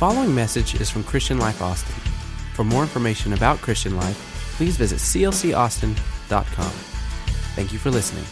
[0.00, 1.94] following message is from Christian Life Austin.
[2.54, 4.16] For more information about Christian Life,
[4.56, 6.72] please visit clcaustin.com.
[7.54, 8.24] Thank you for listening.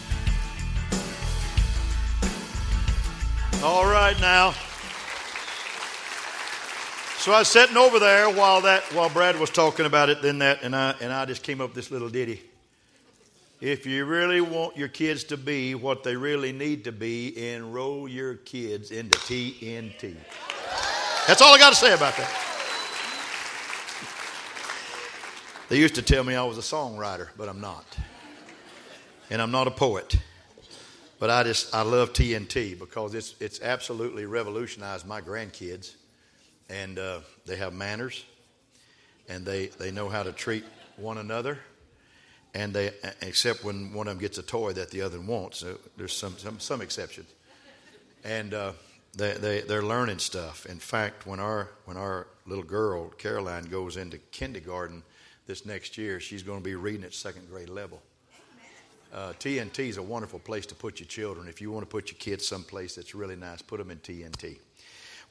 [3.63, 4.53] All right now.
[7.19, 10.39] So I was sitting over there while that while Brad was talking about it, then
[10.39, 12.41] that and I and I just came up with this little ditty.
[13.61, 18.07] If you really want your kids to be what they really need to be, enroll
[18.07, 20.15] your kids into TNT.
[21.29, 22.27] That's all I got to say about that.
[25.69, 27.85] They used to tell me I was a songwriter, but I'm not.
[29.29, 30.15] And I'm not a poet.
[31.19, 35.93] But I just I love TNT because it's it's absolutely revolutionized my grandkids,
[36.67, 38.25] and uh, they have manners,
[39.27, 40.63] and they they know how to treat
[40.97, 41.59] one another,
[42.55, 42.89] and they
[43.21, 45.59] except when one of them gets a toy that the other one wants.
[45.59, 47.29] So there's some some some exceptions,
[48.23, 48.71] and uh,
[49.15, 50.65] they they they're learning stuff.
[50.65, 55.03] In fact, when our when our little girl Caroline goes into kindergarten
[55.47, 58.01] this next year, she's going to be reading at second grade level.
[59.11, 61.47] Uh, TNT is a wonderful place to put your children.
[61.47, 64.59] If you want to put your kids someplace that's really nice, put them in TNT.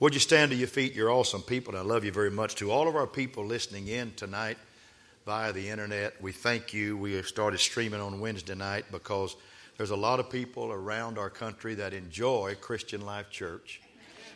[0.01, 0.95] Would you stand to your feet?
[0.95, 2.57] You're awesome people, and I love you very much.
[2.57, 4.59] To all of our people listening in tonight
[5.27, 6.97] via the internet, we thank you.
[6.97, 9.37] We started streaming on Wednesday night because
[9.79, 13.81] there's a lot of people around our country that enjoy Christian Life Church,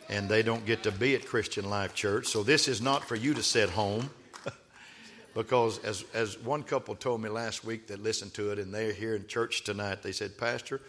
[0.09, 2.27] and they don't get to be at Christian Life Church.
[2.27, 4.09] So this is not for you to sit home
[5.35, 8.93] because as, as one couple told me last week that listened to it and they're
[8.93, 10.81] here in church tonight they said pastor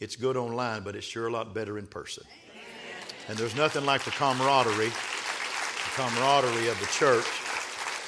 [0.00, 2.24] it's good online but it's sure a lot better in person
[3.28, 7.26] and there's nothing like the camaraderie the camaraderie of the church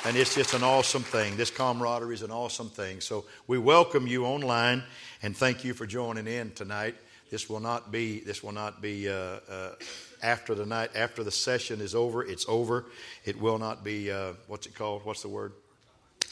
[0.04, 4.06] and it's just an awesome thing this camaraderie is an awesome thing so we welcome
[4.06, 4.82] you online
[5.22, 6.94] and thank you for joining in tonight
[7.30, 9.12] this will not be this will not be uh,
[9.48, 9.74] uh,
[10.22, 12.86] after the night after the session is over it's over
[13.24, 15.52] it will not be uh, what's it called what's the word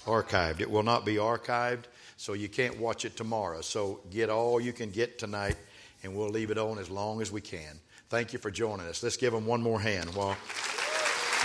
[0.06, 0.60] archived.
[0.60, 1.84] It will not be archived,
[2.16, 3.60] so you can't watch it tomorrow.
[3.60, 5.56] So get all you can get tonight,
[6.02, 7.78] and we'll leave it on as long as we can.
[8.08, 9.02] Thank you for joining us.
[9.02, 10.36] Let's give them one more hand while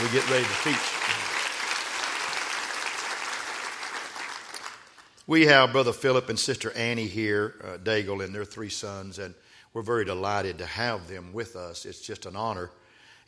[0.02, 0.95] we get ready to teach.
[5.28, 9.34] We have Brother Philip and Sister Annie here, uh, Daigle, and their three sons, and
[9.74, 11.88] we're very delighted to have them with us.
[11.88, 12.70] It's just an honor.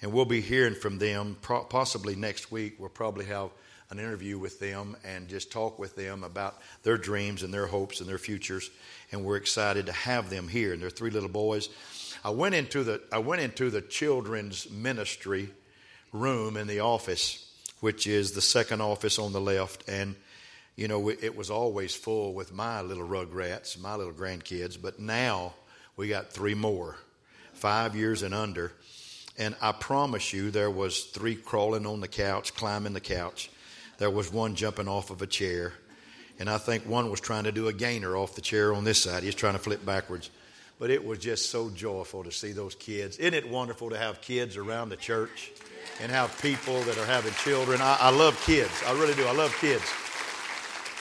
[0.03, 2.75] And we'll be hearing from them possibly next week.
[2.78, 3.50] We'll probably have
[3.90, 8.00] an interview with them and just talk with them about their dreams and their hopes
[8.00, 8.69] and their futures.
[9.12, 10.74] And we're excited to have them here.
[10.74, 11.68] And they're three little boys.
[12.24, 15.50] I went into the I went into the children's ministry
[16.13, 20.16] room in the office, which is the second office on the left, and
[20.78, 24.82] you know it was always full with my little rugrats, my little grandkids.
[24.82, 25.54] But now
[25.98, 26.96] we got three more,
[27.54, 28.72] five years and under.
[29.38, 33.50] And I promise you, there was three crawling on the couch, climbing the couch
[33.98, 35.74] there was one jumping off of a chair.
[36.40, 39.02] And I think one was trying to do a gainer off the chair on this
[39.02, 39.24] side.
[39.24, 40.30] He's trying to flip backwards.
[40.80, 43.18] But it was just so joyful to see those kids.
[43.18, 45.52] Isn't it wonderful to have kids around the church
[46.00, 47.82] and have people that are having children?
[47.82, 48.72] I, I love kids.
[48.86, 49.26] I really do.
[49.26, 49.84] I love kids.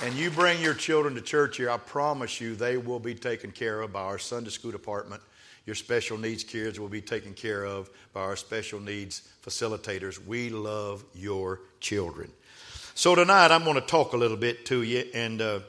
[0.02, 3.50] And you bring your children to church here, I promise you they will be taken
[3.50, 5.22] care of by our Sunday school department.
[5.64, 10.24] Your special needs kids will be taken care of by our special needs facilitators.
[10.24, 12.30] We love your children.
[12.94, 15.60] So tonight I'm going to talk a little bit to you, and uh,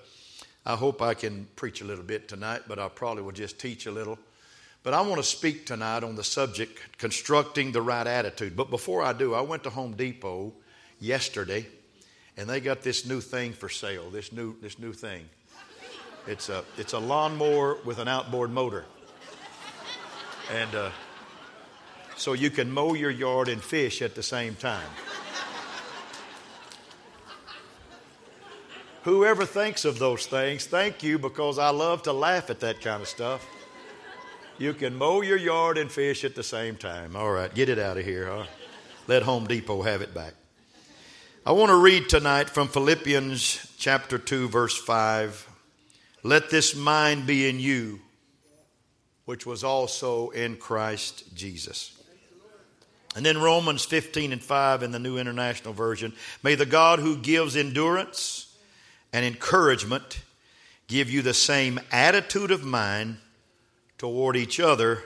[0.66, 3.86] I hope I can preach a little bit tonight, but I probably will just teach
[3.86, 4.20] a little.
[4.84, 8.58] But I want to speak tonight on the subject constructing the right attitude.
[8.58, 10.52] But before I do, I went to Home Depot
[11.00, 11.66] yesterday,
[12.38, 14.10] and they got this new thing for sale.
[14.10, 15.28] This new this new thing.
[16.28, 18.86] It's a it's a lawnmower with an outboard motor,
[20.54, 20.92] and uh,
[22.16, 24.90] so you can mow your yard and fish at the same time.
[29.04, 33.02] Whoever thinks of those things, thank you because I love to laugh at that kind
[33.02, 33.48] of stuff.
[34.58, 37.16] You can mow your yard and fish at the same time.
[37.16, 38.26] All right, get it out of here.
[38.26, 38.46] Huh?
[39.08, 40.34] Let Home Depot have it back.
[41.48, 45.48] I want to read tonight from Philippians chapter 2, verse 5.
[46.22, 48.02] Let this mind be in you,
[49.24, 51.98] which was also in Christ Jesus.
[53.16, 56.12] And then Romans 15 and 5 in the New International Version.
[56.44, 58.54] May the God who gives endurance,
[59.14, 60.20] and encouragement
[60.88, 63.20] give you the same attitude of mind
[63.98, 65.02] toward each other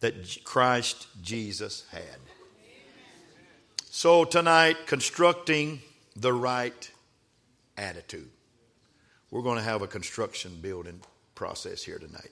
[0.00, 2.31] that Christ Jesus had.
[3.94, 5.82] So, tonight, constructing
[6.16, 6.90] the right
[7.76, 8.30] attitude.
[9.30, 10.98] We're going to have a construction building
[11.34, 12.30] process here tonight.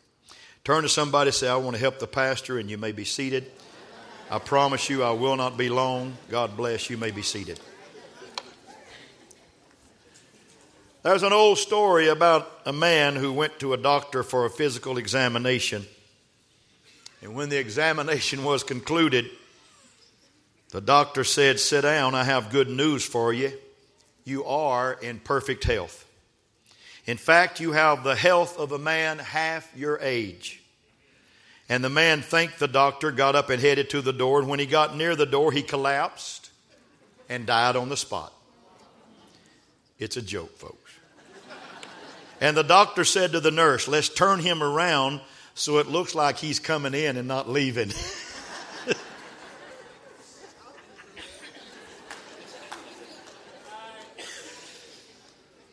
[0.65, 3.45] Turn to somebody say, I want to help the pastor, and you may be seated.
[4.31, 6.17] I promise you I will not be long.
[6.31, 6.89] God bless.
[6.89, 7.61] You may be seated.
[11.03, 14.97] There's an old story about a man who went to a doctor for a physical
[14.97, 15.85] examination.
[17.21, 19.31] And when the examination was concluded,
[20.70, 23.52] the doctor said, Sit down, I have good news for you.
[24.25, 26.06] You are in perfect health.
[27.06, 30.62] In fact, you have the health of a man half your age.
[31.69, 34.40] And the man thanked the doctor, got up and headed to the door.
[34.40, 36.50] And when he got near the door, he collapsed
[37.28, 38.32] and died on the spot.
[39.99, 40.76] It's a joke, folks.
[42.40, 45.20] And the doctor said to the nurse, Let's turn him around
[45.55, 47.90] so it looks like he's coming in and not leaving.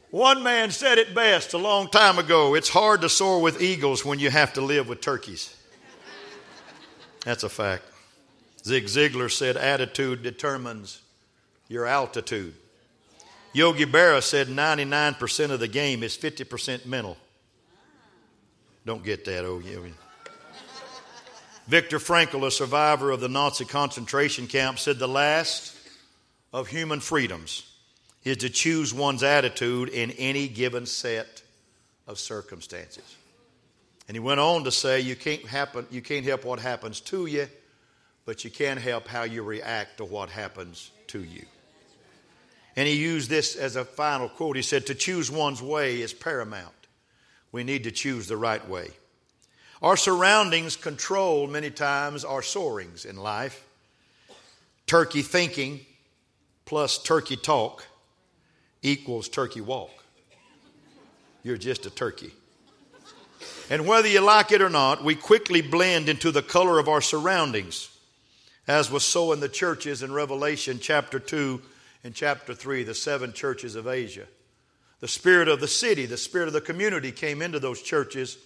[0.09, 4.05] One man said it best a long time ago it's hard to soar with eagles
[4.05, 5.53] when you have to live with turkeys.
[7.25, 7.83] That's a fact.
[8.63, 11.01] Zig Ziglar said attitude determines
[11.67, 12.53] your altitude.
[13.51, 17.17] Yogi Berra said 99% of the game is 50% mental.
[18.85, 19.93] Don't get that, oh, Yogi.
[21.67, 25.75] Viktor Frankl, a survivor of the Nazi concentration camp, said the last
[26.53, 27.66] of human freedoms
[28.29, 31.41] is to choose one's attitude in any given set
[32.07, 33.15] of circumstances.
[34.07, 37.25] And he went on to say, you can't, happen, you can't help what happens to
[37.25, 37.47] you,
[38.25, 41.45] but you can help how you react to what happens to you.
[42.75, 44.55] And he used this as a final quote.
[44.55, 46.73] He said, To choose one's way is paramount.
[47.51, 48.89] We need to choose the right way.
[49.81, 53.63] Our surroundings control many times our soarings in life.
[54.85, 55.81] Turkey thinking
[56.65, 57.85] plus turkey talk
[58.87, 59.91] equals turkey walk.
[61.43, 62.31] You're just a turkey.
[63.69, 67.01] And whether you like it or not, we quickly blend into the color of our
[67.01, 67.89] surroundings,
[68.67, 71.61] as was so in the churches in Revelation chapter 2
[72.03, 74.25] and chapter 3, the seven churches of Asia.
[74.99, 78.37] The spirit of the city, the spirit of the community came into those churches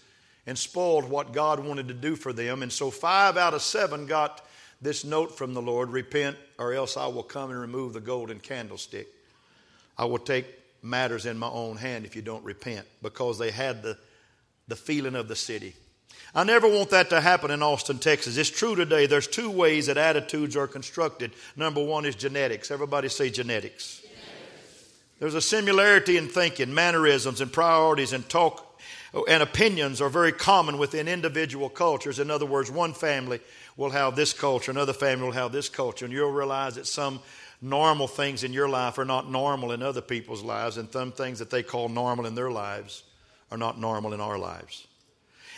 [0.48, 2.64] and spoiled what God wanted to do for them.
[2.64, 4.46] And so five out of seven got
[4.82, 8.40] this note from the Lord repent, or else I will come and remove the golden
[8.40, 9.08] candlestick.
[10.02, 10.48] I will take
[10.82, 13.98] matters in my own hand if you don't repent, because they had the
[14.68, 15.76] the feeling of the city.
[16.34, 18.38] I never want that to happen in Austin, Texas.
[18.38, 19.06] It's true today.
[19.06, 21.32] There's two ways that attitudes are constructed.
[21.56, 22.72] Number one is genetics.
[22.72, 24.00] Everybody say genetics.
[24.00, 24.94] genetics.
[25.20, 28.66] There's a similarity in thinking, mannerisms, and priorities, and talk
[29.28, 32.18] and opinions are very common within individual cultures.
[32.18, 33.42] In other words, one family
[33.76, 37.20] will have this culture, another family will have this culture, and you'll realize that some
[37.62, 41.40] normal things in your life are not normal in other people's lives, and some things
[41.40, 43.04] that they call normal in their lives
[43.52, 44.88] are not normal in our lives.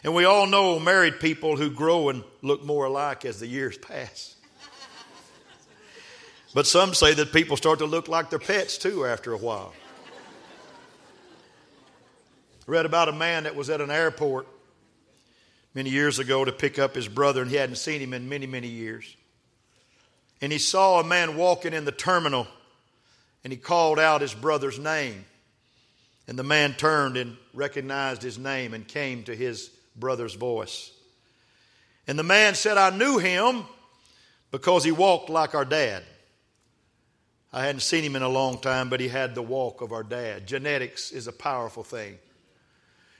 [0.04, 3.78] And we all know married people who grow and look more alike as the years
[3.78, 4.36] pass.
[6.54, 9.74] But some say that people start to look like their pets too after a while.
[12.68, 14.48] I read about a man that was at an airport
[15.74, 18.46] many years ago to pick up his brother, and he hadn't seen him in many,
[18.46, 19.16] many years.
[20.44, 22.48] And he saw a man walking in the terminal,
[23.46, 25.24] and he called out his brother's name.
[26.28, 30.92] And the man turned and recognized his name and came to his brother's voice.
[32.08, 33.64] And the man said, I knew him
[34.52, 36.04] because he walked like our dad.
[37.54, 40.04] I hadn't seen him in a long time, but he had the walk of our
[40.04, 40.46] dad.
[40.46, 42.18] Genetics is a powerful thing.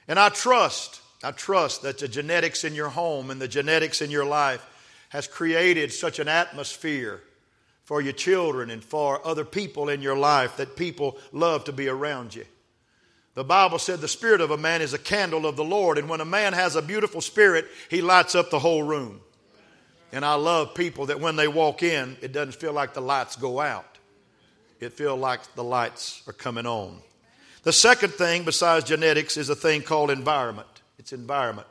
[0.10, 4.12] And I trust, I trust that the genetics in your home and the genetics in
[4.12, 4.70] your life
[5.14, 7.22] has created such an atmosphere
[7.84, 11.88] for your children and for other people in your life that people love to be
[11.88, 12.44] around you.
[13.36, 16.10] The Bible said the spirit of a man is a candle of the Lord, and
[16.10, 19.22] when a man has a beautiful spirit, he lights up the whole room.
[20.12, 23.36] And I love people that when they walk in, it doesn't feel like the lights
[23.36, 24.00] go out.
[24.80, 26.98] It feels like the lights are coming on.
[27.62, 30.82] The second thing, besides genetics, is a thing called environment.
[30.98, 31.68] It's environment.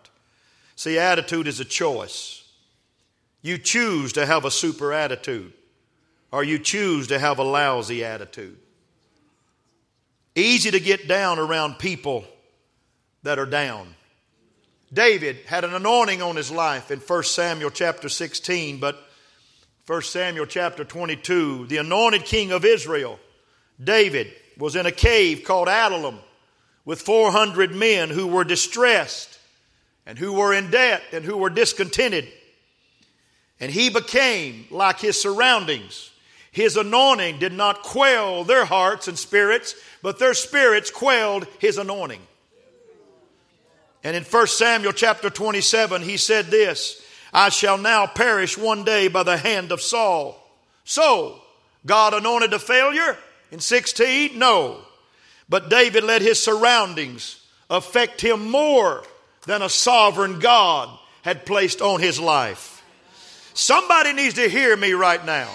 [0.77, 2.42] See, attitude is a choice.
[3.43, 5.53] You choose to have a super attitude,
[6.31, 8.57] or you choose to have a lousy attitude.
[10.35, 12.25] Easy to get down around people
[13.23, 13.95] that are down.
[14.93, 18.97] David had an anointing on his life in 1 Samuel chapter 16, but
[19.87, 23.19] 1 Samuel chapter 22, the anointed king of Israel,
[23.83, 26.19] David, was in a cave called Adullam
[26.85, 29.39] with 400 men who were distressed
[30.07, 32.29] and who were in debt and who were discontented.
[33.63, 36.11] And he became like his surroundings.
[36.51, 42.21] His anointing did not quell their hearts and spirits, but their spirits quelled his anointing.
[44.03, 47.01] And in 1 Samuel chapter 27, he said this
[47.33, 50.37] I shall now perish one day by the hand of Saul.
[50.83, 51.41] So,
[51.87, 53.17] God anointed a failure
[53.53, 54.37] in 16?
[54.37, 54.81] No.
[55.49, 57.41] But David let his surroundings
[57.71, 59.05] affect him more
[59.47, 60.89] than a sovereign God
[61.23, 62.72] had placed on his life.
[63.55, 65.51] Somebody needs to hear me right now.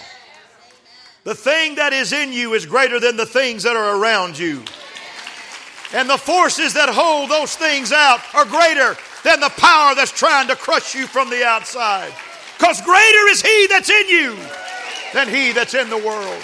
[1.24, 4.63] The thing that is in you is greater than the things that are around you.
[5.94, 10.48] And the forces that hold those things out are greater than the power that's trying
[10.48, 12.13] to crush you from the outside.
[12.58, 14.38] Because greater is He that's in you
[15.13, 16.44] than He that's in the world.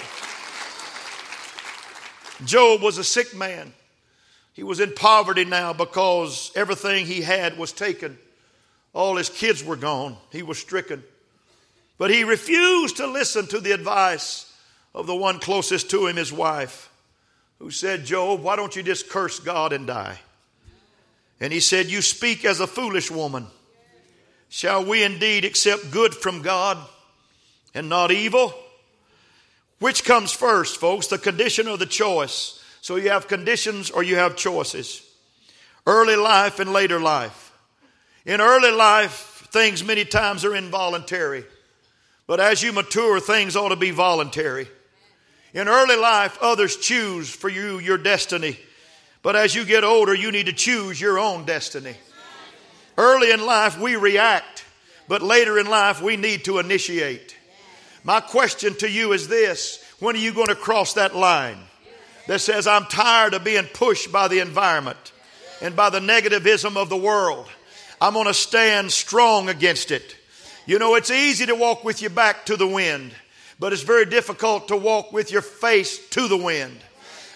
[2.44, 3.72] Job was a sick man.
[4.52, 8.18] He was in poverty now because everything he had was taken.
[8.92, 10.16] All his kids were gone.
[10.30, 11.02] He was stricken.
[11.96, 14.52] But he refused to listen to the advice
[14.94, 16.90] of the one closest to him, his wife,
[17.58, 20.18] who said, Job, why don't you just curse God and die?
[21.40, 23.46] And he said, You speak as a foolish woman.
[24.48, 26.78] Shall we indeed accept good from God
[27.74, 28.54] and not evil?
[29.80, 32.62] Which comes first, folks, the condition or the choice?
[32.80, 35.02] So you have conditions or you have choices.
[35.86, 37.52] Early life and later life.
[38.24, 41.44] In early life, things many times are involuntary.
[42.26, 44.68] But as you mature, things ought to be voluntary.
[45.52, 48.58] In early life, others choose for you your destiny.
[49.22, 51.94] But as you get older, you need to choose your own destiny.
[52.96, 54.64] Early in life, we react,
[55.08, 57.36] but later in life, we need to initiate.
[58.04, 61.58] My question to you is this when are you going to cross that line
[62.26, 65.12] that says, I'm tired of being pushed by the environment
[65.62, 67.46] and by the negativism of the world?
[68.00, 70.16] I'm going to stand strong against it.
[70.66, 73.12] You know, it's easy to walk with your back to the wind,
[73.58, 76.78] but it's very difficult to walk with your face to the wind.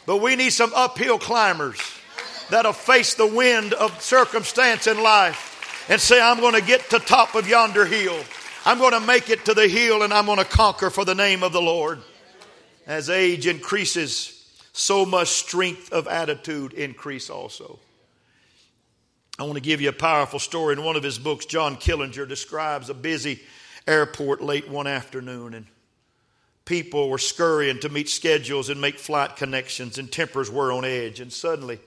[0.07, 1.79] But we need some uphill climbers
[2.49, 6.99] that'll face the wind of circumstance in life and say, I'm going to get to
[6.99, 8.19] top of yonder hill.
[8.65, 11.15] I'm going to make it to the hill and I'm going to conquer for the
[11.15, 11.99] name of the Lord.
[12.87, 14.35] As age increases,
[14.73, 17.79] so must strength of attitude increase also.
[19.39, 20.73] I want to give you a powerful story.
[20.73, 23.41] In one of his books, John Killinger describes a busy
[23.87, 25.67] airport late one afternoon, and
[26.65, 31.21] people were scurrying to meet schedules and make flight connections, and tempers were on edge.
[31.21, 31.79] And suddenly,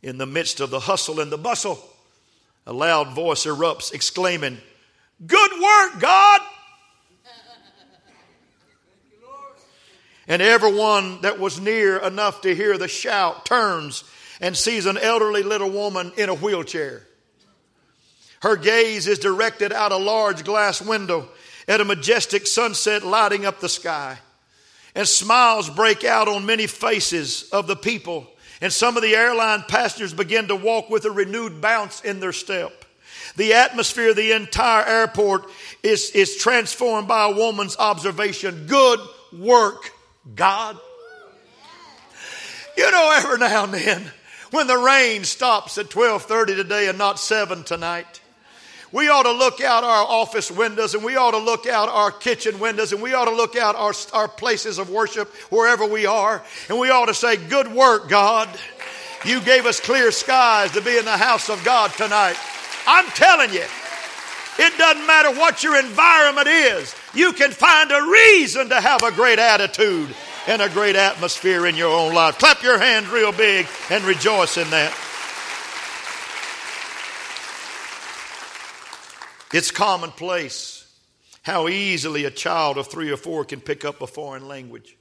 [0.00, 1.82] in the midst of the hustle and the bustle,
[2.68, 4.58] a loud voice erupts, exclaiming,
[5.26, 6.40] Good work, God!
[10.28, 14.04] And everyone that was near enough to hear the shout turns
[14.40, 17.06] and sees an elderly little woman in a wheelchair.
[18.42, 21.28] Her gaze is directed out a large glass window
[21.68, 24.18] at a majestic sunset lighting up the sky.
[24.94, 28.26] And smiles break out on many faces of the people.
[28.60, 32.32] And some of the airline passengers begin to walk with a renewed bounce in their
[32.32, 32.84] step.
[33.36, 35.46] The atmosphere of the entire airport
[35.82, 38.66] is, is transformed by a woman's observation.
[38.66, 39.00] Good
[39.32, 39.92] work,
[40.34, 40.76] God.
[42.76, 44.12] You know, every now and then,
[44.50, 48.20] when the rain stops at 12:30 today and not 7 tonight,
[48.92, 52.10] we ought to look out our office windows and we ought to look out our
[52.10, 56.06] kitchen windows and we ought to look out our, our places of worship wherever we
[56.06, 58.48] are and we ought to say, Good work, God.
[59.24, 62.36] You gave us clear skies to be in the house of God tonight.
[62.86, 63.64] I'm telling you,
[64.58, 69.12] it doesn't matter what your environment is, you can find a reason to have a
[69.12, 70.08] great attitude
[70.46, 72.38] and a great atmosphere in your own life.
[72.38, 74.92] Clap your hands real big and rejoice in that.
[79.52, 80.86] It's commonplace
[81.42, 84.96] how easily a child of three or four can pick up a foreign language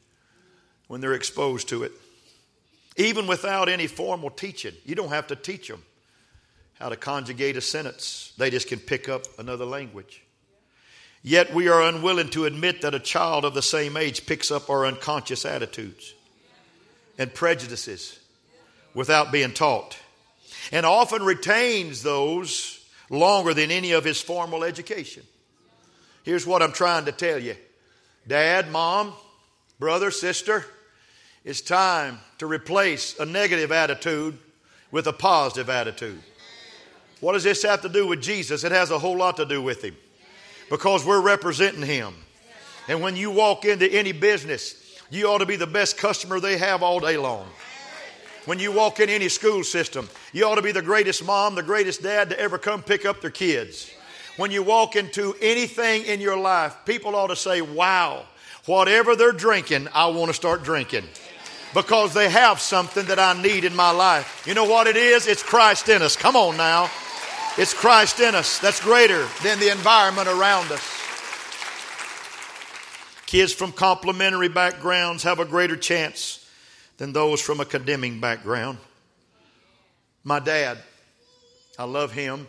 [0.88, 1.92] when they're exposed to it.
[2.98, 5.84] Even without any formal teaching, you don't have to teach them
[6.80, 10.24] how to conjugate a sentence, they just can pick up another language.
[11.22, 14.70] Yet we are unwilling to admit that a child of the same age picks up
[14.70, 16.14] our unconscious attitudes
[17.18, 18.20] and prejudices
[18.94, 19.98] without being taught,
[20.72, 25.24] and often retains those longer than any of his formal education.
[26.24, 27.56] Here's what I'm trying to tell you
[28.26, 29.14] Dad, mom,
[29.78, 30.66] brother, sister,
[31.44, 34.38] it's time to replace a negative attitude
[34.92, 36.22] with a positive attitude.
[37.20, 38.64] What does this have to do with Jesus?
[38.64, 39.98] It has a whole lot to do with him
[40.70, 42.14] because we're representing him.
[42.88, 44.76] And when you walk into any business,
[45.10, 47.48] you ought to be the best customer they have all day long.
[48.46, 51.64] When you walk in any school system, you ought to be the greatest mom, the
[51.64, 53.92] greatest dad to ever come pick up their kids.
[54.38, 58.26] When you walk into anything in your life, people ought to say, Wow,
[58.66, 61.04] whatever they're drinking, I want to start drinking
[61.74, 64.44] because they have something that I need in my life.
[64.48, 65.28] You know what it is?
[65.28, 66.16] It's Christ in us.
[66.16, 66.90] Come on now.
[67.60, 70.82] It's Christ in us that's greater than the environment around us.
[73.26, 76.50] Kids from complementary backgrounds have a greater chance
[76.96, 78.78] than those from a condemning background.
[80.24, 80.78] My dad,
[81.78, 82.48] I love him.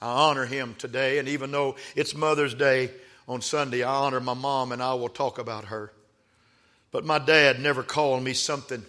[0.00, 1.18] I honor him today.
[1.18, 2.92] And even though it's Mother's Day
[3.26, 5.90] on Sunday, I honor my mom and I will talk about her.
[6.92, 8.84] But my dad never called me something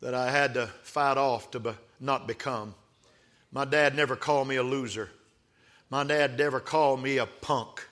[0.00, 2.74] that I had to fight off to be, not become.
[3.52, 5.10] My dad never called me a loser.
[5.90, 7.86] My dad never called me a punk.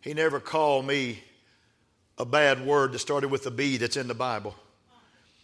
[0.00, 1.22] He never called me
[2.16, 4.54] a bad word that started with a B that's in the Bible.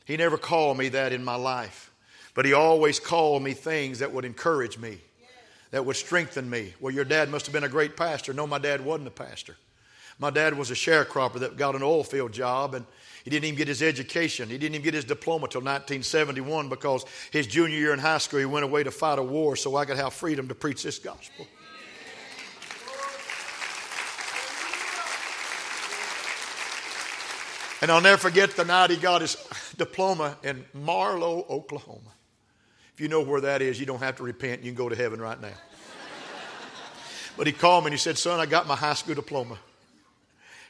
[0.05, 1.91] He never called me that in my life.
[2.35, 4.99] But he always called me things that would encourage me,
[5.73, 6.75] that would strengthen me.
[6.81, 8.33] Well, your dad must have been a great pastor.
[8.33, 9.57] No, my dad wasn't a pastor.
[10.19, 12.87] My dad was a sharecropper that got an oil field job and
[13.25, 14.49] he didn't even get his education.
[14.49, 18.41] He didn't even get his diploma till 1971 because his junior year in high school
[18.41, 20.99] he went away to fight a war so I could have freedom to preach this
[20.99, 21.47] gospel.
[27.83, 29.37] And I'll never forget the night he got his
[29.77, 32.13] diploma in Marlow, Oklahoma.
[32.93, 34.63] If you know where that is, you don't have to repent.
[34.63, 35.55] You can go to heaven right now.
[37.39, 39.59] But he called me and he said, Son, I got my high school diploma.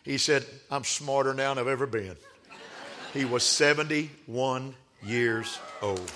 [0.04, 2.16] He said, I'm smarter now than I've ever been.
[3.12, 6.10] He was 71 years old.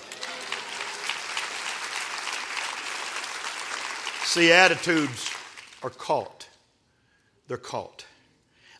[4.24, 5.32] See, attitudes
[5.82, 6.48] are caught.
[7.48, 8.04] They're caught.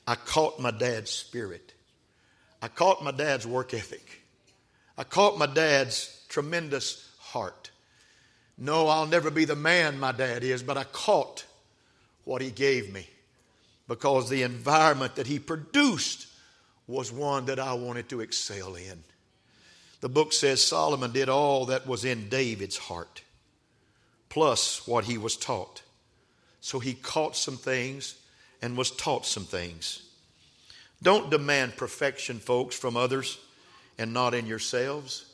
[0.07, 1.75] I caught my dad's spirit.
[2.63, 4.23] I caught my dad's work ethic.
[4.97, 7.71] I caught my dad's tremendous heart.
[8.57, 11.45] No, I'll never be the man my dad is, but I caught
[12.25, 13.09] what he gave me
[13.89, 16.29] because the environment that he produced
[16.87, 19.03] was one that I wanted to excel in.
[20.01, 23.23] The book says Solomon did all that was in David's heart,
[24.29, 25.83] plus what he was taught.
[26.61, 28.17] So he caught some things
[28.61, 30.03] and was taught some things.
[31.03, 33.39] Don't demand perfection, folks, from others
[33.99, 35.27] and not in yourselves.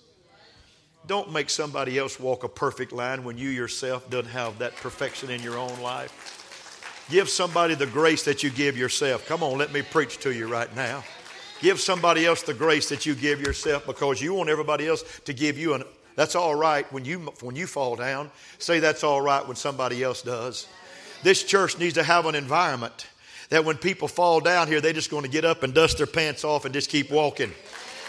[1.06, 5.30] Don't make somebody else walk a perfect line when you yourself don't have that perfection
[5.30, 7.06] in your own life.
[7.10, 9.26] Give somebody the grace that you give yourself.
[9.26, 11.02] Come on, let me preach to you right now.
[11.60, 15.32] Give somebody else the grace that you give yourself because you want everybody else to
[15.32, 15.84] give you an
[16.16, 18.30] that's all right when you when you fall down.
[18.58, 20.66] Say that's all right when somebody else does.
[21.22, 23.06] This church needs to have an environment
[23.50, 26.06] that when people fall down here, they're just going to get up and dust their
[26.06, 27.50] pants off and just keep walking.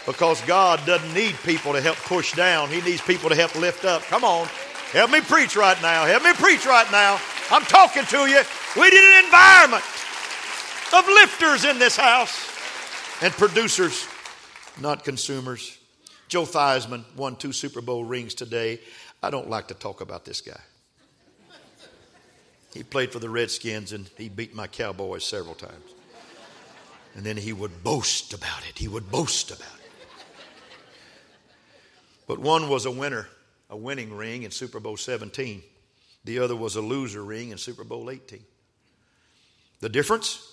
[0.04, 2.68] Because God doesn't need people to help push down.
[2.68, 4.02] He needs people to help lift up.
[4.02, 4.46] Come on.
[4.92, 6.04] Help me preach right now.
[6.04, 7.18] Help me preach right now.
[7.50, 8.42] I'm talking to you.
[8.76, 9.84] We need an environment
[10.92, 12.51] of lifters in this house
[13.22, 14.06] and producers,
[14.80, 15.78] not consumers.
[16.28, 18.80] Joe Theismann won two Super Bowl rings today.
[19.22, 20.60] I don't like to talk about this guy.
[22.74, 25.94] He played for the Redskins and he beat my Cowboys several times.
[27.14, 28.78] And then he would boast about it.
[28.78, 30.08] He would boast about it.
[32.26, 33.28] But one was a winner,
[33.70, 35.62] a winning ring in Super Bowl 17.
[36.24, 38.42] The other was a loser ring in Super Bowl 18.
[39.80, 40.51] The difference?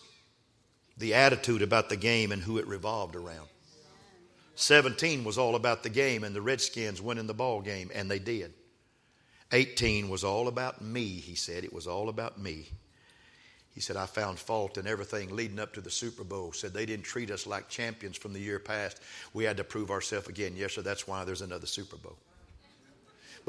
[1.00, 3.48] The attitude about the game and who it revolved around.
[4.56, 8.20] 17 was all about the game and the Redskins winning the ball game, and they
[8.20, 8.54] did.
[9.52, 11.64] 18 was all about me, he said.
[11.64, 12.68] It was all about me.
[13.74, 16.52] He said, I found fault in everything leading up to the Super Bowl.
[16.52, 19.02] Said they didn't treat us like champions from the year past.
[19.34, 20.54] We had to prove ourselves again.
[20.58, 22.18] Yes, sir, that's why there's another Super Bowl.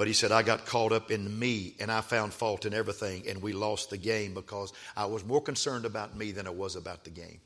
[0.00, 3.24] But he said, I got caught up in me and I found fault in everything,
[3.28, 6.74] and we lost the game because I was more concerned about me than I was
[6.74, 7.38] about the game.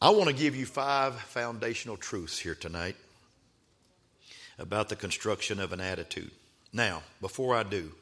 [0.00, 2.96] I want to give you five foundational truths here tonight
[4.58, 6.30] about the construction of an attitude.
[6.72, 7.92] Now, before I do,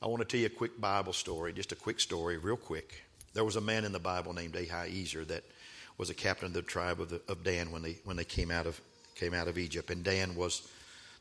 [0.00, 3.02] I want to tell you a quick Bible story, just a quick story, real quick.
[3.34, 5.42] There was a man in the Bible named Ahiezer that
[5.98, 8.52] was a captain of the tribe of, the, of Dan when they when they came
[8.52, 8.80] out of
[9.16, 10.62] came out of Egypt, and Dan was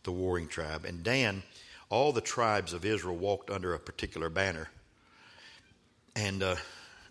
[0.04, 0.86] the warring tribe.
[0.86, 1.44] And Dan,
[1.90, 4.70] all the tribes of Israel walked under a particular banner,
[6.16, 6.56] and uh,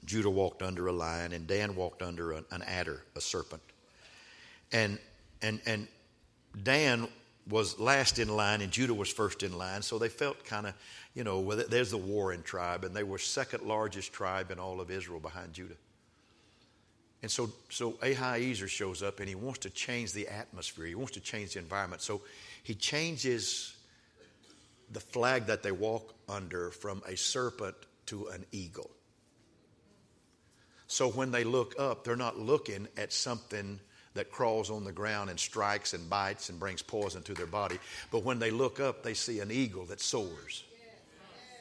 [0.05, 3.63] Judah walked under a lion, and Dan walked under an, an adder, a serpent.
[4.73, 4.99] And
[5.43, 5.89] and and
[6.63, 7.09] Dan
[7.49, 9.83] was last in line, and Judah was first in line.
[9.83, 10.75] So they felt kind of,
[11.15, 14.81] you know, well, there's the warring tribe, and they were second largest tribe in all
[14.81, 15.77] of Israel behind Judah.
[17.23, 20.87] And so, so Ahiezer shows up, and he wants to change the atmosphere.
[20.87, 22.03] He wants to change the environment.
[22.03, 22.21] So
[22.63, 23.77] he changes
[24.91, 28.91] the flag that they walk under from a serpent to an eagle.
[30.87, 33.79] So when they look up, they're not looking at something
[34.15, 37.79] that crawls on the ground and strikes and bites and brings poison to their body.
[38.11, 40.65] But when they look up, they see an eagle that soars.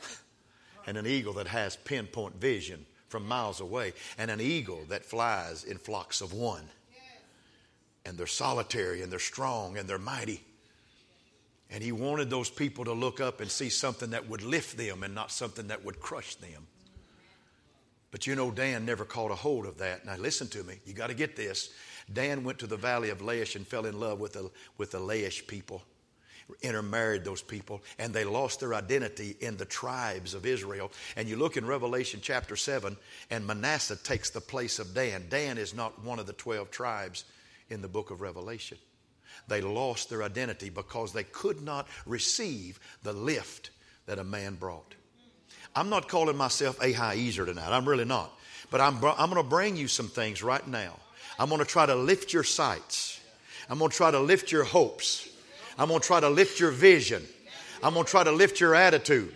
[0.88, 5.64] and an eagle that has pinpoint vision from miles away, and an eagle that flies
[5.64, 6.64] in flocks of one.
[8.06, 10.44] And they're solitary and they're strong and they're mighty.
[11.70, 15.04] And he wanted those people to look up and see something that would lift them
[15.04, 16.68] and not something that would crush them.
[18.10, 20.06] But you know, Dan never caught a hold of that.
[20.06, 20.80] Now, listen to me.
[20.86, 21.74] You got to get this.
[22.12, 25.00] Dan went to the valley of Laish and fell in love with the, with the
[25.00, 25.84] Laish people,
[26.62, 30.90] intermarried those people, and they lost their identity in the tribes of Israel.
[31.18, 32.96] And you look in Revelation chapter 7,
[33.30, 35.26] and Manasseh takes the place of Dan.
[35.30, 37.26] Dan is not one of the 12 tribes
[37.70, 38.78] in the book of Revelation.
[39.48, 43.72] They lost their identity because they could not receive the lift
[44.06, 44.96] that a man brought.
[45.76, 47.72] I'm not calling myself a Ahiezer tonight.
[47.72, 48.32] I'm really not.
[48.72, 50.98] But I'm, I'm going to bring you some things right now.
[51.40, 53.20] I'm going to try to lift your sights.
[53.70, 55.30] I'm going to try to lift your hopes.
[55.78, 57.24] I'm going to try to lift your vision.
[57.84, 59.36] I'm going to try to lift your attitude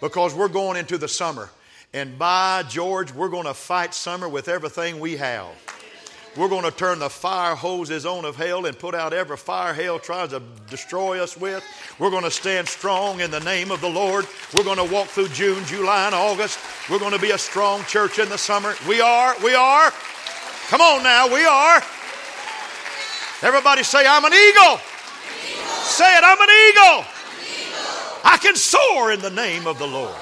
[0.00, 1.50] because we're going into the summer.
[1.92, 5.50] And by George, we're going to fight summer with everything we have.
[6.34, 9.74] We're going to turn the fire hoses on of hell and put out every fire
[9.74, 10.40] hell tries to
[10.70, 11.62] destroy us with.
[11.98, 14.26] We're going to stand strong in the name of the Lord.
[14.54, 16.58] We're going to walk through June, July, and August.
[16.88, 18.74] We're going to be a strong church in the summer.
[18.88, 19.92] We are, we are.
[20.68, 21.82] Come on now, we are.
[23.42, 24.62] Everybody say, I'm an eagle.
[24.62, 25.66] eagle.
[25.82, 27.04] Say it, I'm an eagle.
[27.44, 28.20] eagle.
[28.24, 30.16] I can soar in the name of the Lord.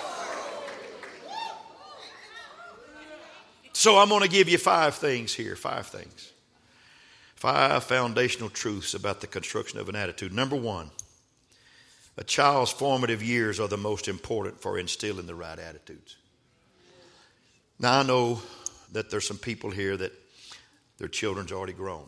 [3.80, 6.32] So I'm going to give you five things here, five things.
[7.34, 10.34] Five foundational truths about the construction of an attitude.
[10.34, 10.90] Number one,
[12.18, 16.18] a child's formative years are the most important for instilling the right attitudes.
[17.78, 18.42] Now, I know
[18.92, 20.12] that there's some people here that
[20.98, 22.04] their children's already grown,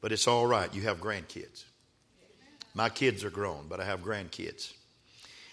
[0.00, 0.72] but it's all right.
[0.72, 1.64] You have grandkids.
[2.72, 4.74] My kids are grown, but I have grandkids,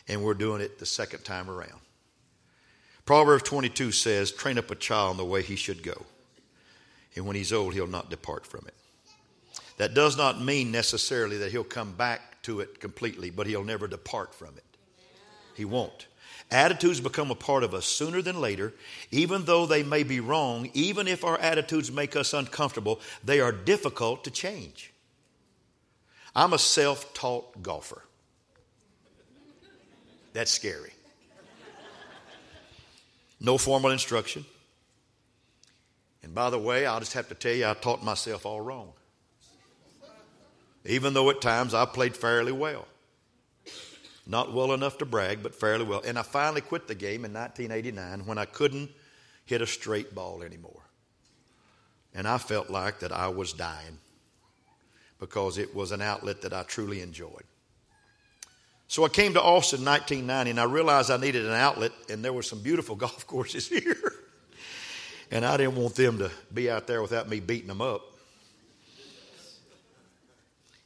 [0.07, 1.81] and we're doing it the second time around.
[3.09, 6.05] Proverbs 22 says, Train up a child in the way he should go,
[7.15, 8.75] and when he's old, he'll not depart from it.
[9.77, 13.87] That does not mean necessarily that he'll come back to it completely, but he'll never
[13.87, 14.77] depart from it.
[15.55, 16.05] He won't.
[16.51, 18.75] Attitudes become a part of us sooner than later,
[19.09, 23.51] even though they may be wrong, even if our attitudes make us uncomfortable, they are
[23.51, 24.93] difficult to change.
[26.35, 28.03] I'm a self taught golfer.
[30.33, 30.91] That's scary
[33.39, 34.45] no formal instruction.
[36.23, 38.91] And by the way, I'll just have to tell you, I taught myself all wrong.
[40.86, 42.88] Even though at times I played fairly well.
[44.25, 46.02] Not well enough to brag, but fairly well.
[46.06, 48.91] And I finally quit the game in 1989 when I couldn't
[49.45, 50.84] hit a straight ball anymore.
[52.13, 53.97] And I felt like that I was dying
[55.19, 57.43] because it was an outlet that I truly enjoyed.
[58.89, 62.25] So I came to Austin in 1990 and I realized I needed an outlet, and
[62.25, 64.13] there were some beautiful golf courses here.
[65.30, 68.02] and I didn't want them to be out there without me beating them up.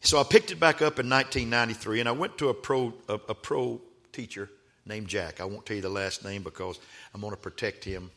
[0.02, 3.14] So I picked it back up in 1993 and I went to a pro, a,
[3.14, 3.80] a pro
[4.12, 4.50] teacher
[4.86, 5.40] named Jack.
[5.40, 6.78] I won't tell you the last name because
[7.14, 8.12] I'm going to protect him.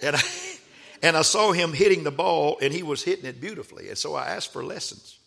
[0.00, 0.22] and I,
[1.02, 3.90] and I saw him hitting the ball and he was hitting it beautifully.
[3.90, 5.18] And so I asked for lessons.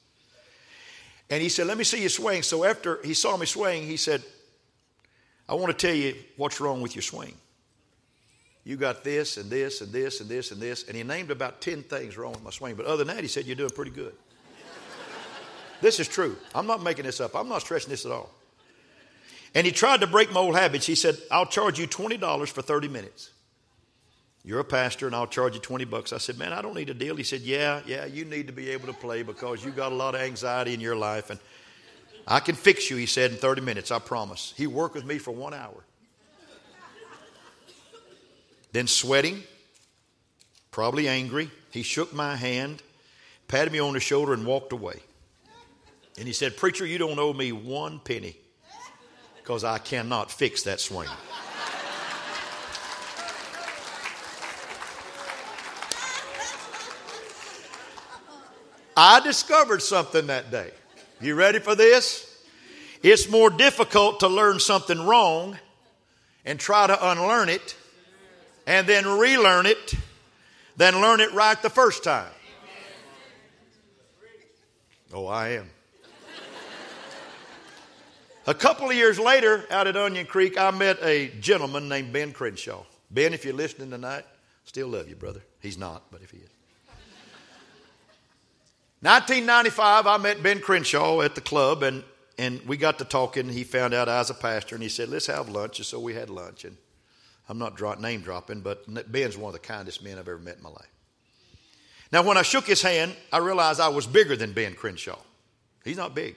[1.29, 2.43] And he said, Let me see you swing.
[2.43, 4.23] So after he saw me swing, he said,
[5.47, 7.35] I want to tell you what's wrong with your swing.
[8.63, 10.83] You got this and this and this and this and this.
[10.87, 12.75] And he named about 10 things wrong with my swing.
[12.75, 14.13] But other than that, he said, You're doing pretty good.
[15.81, 16.37] this is true.
[16.53, 17.35] I'm not making this up.
[17.35, 18.29] I'm not stressing this at all.
[19.55, 20.85] And he tried to break my old habits.
[20.85, 23.31] He said, I'll charge you $20 for 30 minutes.
[24.49, 26.12] You're a pastor and I'll charge you 20 bucks.
[26.12, 27.15] I said, Man, I don't need a deal.
[27.15, 29.95] He said, Yeah, yeah, you need to be able to play because you got a
[29.95, 31.29] lot of anxiety in your life.
[31.29, 31.39] And
[32.27, 34.55] I can fix you, he said, in 30 minutes, I promise.
[34.57, 35.83] He worked with me for one hour.
[38.71, 39.43] Then, sweating,
[40.71, 42.81] probably angry, he shook my hand,
[43.47, 44.99] patted me on the shoulder, and walked away.
[46.17, 48.35] And he said, Preacher, you don't owe me one penny
[49.38, 51.07] because I cannot fix that swing.
[59.01, 60.71] I discovered something that day.
[61.21, 62.38] You ready for this?
[63.01, 65.57] It's more difficult to learn something wrong
[66.43, 67.77] and try to unlearn it
[68.67, 69.93] and then relearn it
[70.75, 72.29] than learn it right the first time.
[75.13, 75.69] Oh, I am.
[78.47, 82.33] A couple of years later, out at Onion Creek, I met a gentleman named Ben
[82.33, 82.83] Crenshaw.
[83.09, 84.25] Ben, if you're listening tonight,
[84.65, 85.41] still love you, brother.
[85.62, 86.48] He's not, but if he is.
[89.01, 92.03] 1995, I met Ben Crenshaw at the club, and
[92.38, 93.49] and we got to talking.
[93.49, 95.99] He found out I was a pastor, and he said, "Let's have lunch." And so
[95.99, 96.65] we had lunch.
[96.65, 96.77] And
[97.49, 100.57] I'm not drop, name dropping, but Ben's one of the kindest men I've ever met
[100.57, 100.91] in my life.
[102.12, 105.19] Now, when I shook his hand, I realized I was bigger than Ben Crenshaw.
[105.83, 106.35] He's not big.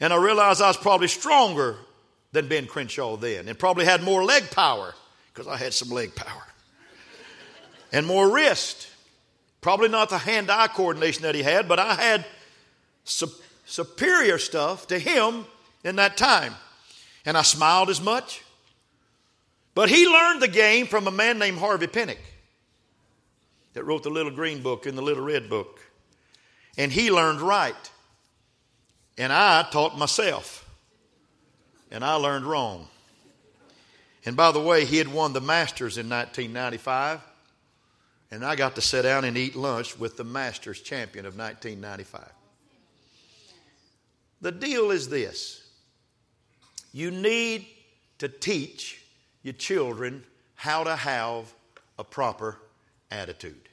[0.00, 1.76] And I realized I was probably stronger
[2.32, 4.94] than Ben Crenshaw then, and probably had more leg power
[5.32, 6.42] because I had some leg power,
[7.92, 8.88] and more wrist.
[9.62, 12.26] Probably not the hand eye coordination that he had, but I had
[13.04, 13.30] su-
[13.64, 15.46] superior stuff to him
[15.84, 16.54] in that time.
[17.24, 18.42] And I smiled as much.
[19.74, 22.18] But he learned the game from a man named Harvey Penick
[23.72, 25.80] that wrote the little green book and the little red book.
[26.76, 27.90] And he learned right.
[29.16, 30.68] And I taught myself.
[31.92, 32.88] And I learned wrong.
[34.24, 37.20] And by the way, he had won the Masters in 1995.
[38.32, 42.32] And I got to sit down and eat lunch with the Masters champion of 1995.
[44.40, 45.62] The deal is this
[46.94, 47.66] you need
[48.18, 49.04] to teach
[49.42, 51.52] your children how to have
[51.98, 52.56] a proper
[53.10, 53.68] attitude.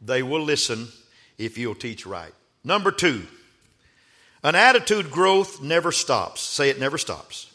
[0.00, 0.86] They will listen
[1.36, 2.32] if you'll teach right.
[2.62, 3.26] Number two,
[4.44, 6.40] an attitude growth never stops.
[6.40, 7.50] Say it never stops.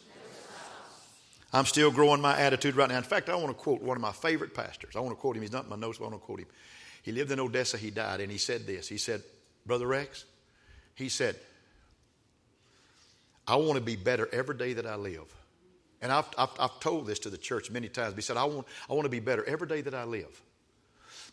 [1.54, 2.98] I'm still growing my attitude right now.
[2.98, 4.96] In fact, I want to quote one of my favorite pastors.
[4.96, 5.42] I want to quote him.
[5.42, 6.48] He's not in my notes, but I want to quote him.
[7.04, 8.88] He lived in Odessa, he died, and he said this.
[8.88, 9.24] He said,
[9.66, 10.26] Brother Rex,
[10.96, 11.36] he said,
[13.48, 15.34] I want to be better every day that I live.
[16.02, 18.16] And I've, I've, I've told this to the church many times.
[18.16, 20.42] He said, I want, I want to be better every day that I live.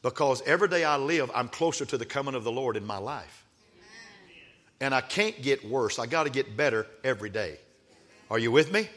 [0.03, 2.99] Because every day I live, I'm closer to the coming of the Lord in my
[2.99, 3.45] life.
[4.81, 5.99] And I can't get worse.
[5.99, 7.59] I got to get better every day.
[8.31, 8.89] Are you with me?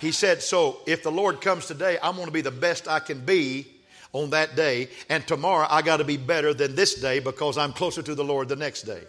[0.00, 3.00] He said, So if the Lord comes today, I'm going to be the best I
[3.00, 3.66] can be
[4.12, 4.88] on that day.
[5.08, 8.24] And tomorrow I got to be better than this day because I'm closer to the
[8.24, 9.02] Lord the next day.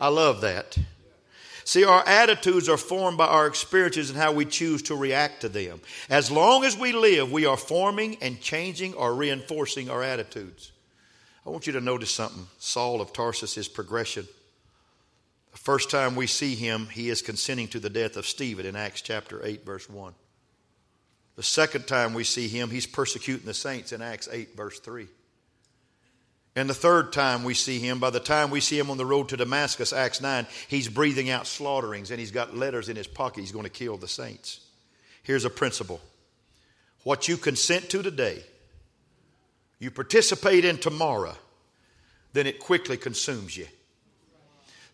[0.00, 0.78] I love that.
[1.64, 5.50] See, our attitudes are formed by our experiences and how we choose to react to
[5.50, 5.80] them.
[6.08, 10.72] As long as we live, we are forming and changing or reinforcing our attitudes.
[11.44, 14.26] I want you to notice something Saul of Tarsus, progression.
[15.52, 18.76] The first time we see him, he is consenting to the death of Stephen in
[18.76, 20.14] Acts chapter 8, verse 1.
[21.36, 25.06] The second time we see him, he's persecuting the saints in Acts 8, verse 3.
[26.56, 29.06] And the third time we see him, by the time we see him on the
[29.06, 33.06] road to Damascus, Acts 9, he's breathing out slaughterings and he's got letters in his
[33.06, 33.42] pocket.
[33.42, 34.58] He's going to kill the saints.
[35.22, 36.00] Here's a principle
[37.04, 38.42] what you consent to today,
[39.78, 41.36] you participate in tomorrow,
[42.32, 43.66] then it quickly consumes you.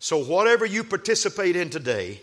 [0.05, 2.21] So, whatever you participate in today,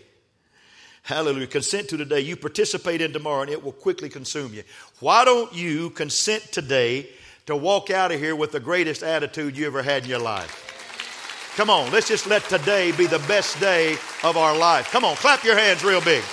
[1.01, 4.63] hallelujah, consent to today, you participate in tomorrow and it will quickly consume you.
[5.01, 7.09] Why don't you consent today
[7.45, 11.51] to walk out of here with the greatest attitude you ever had in your life.
[11.57, 14.89] Come on, let's just let today be the best day of our life.
[14.89, 16.23] Come on, clap your hands real big.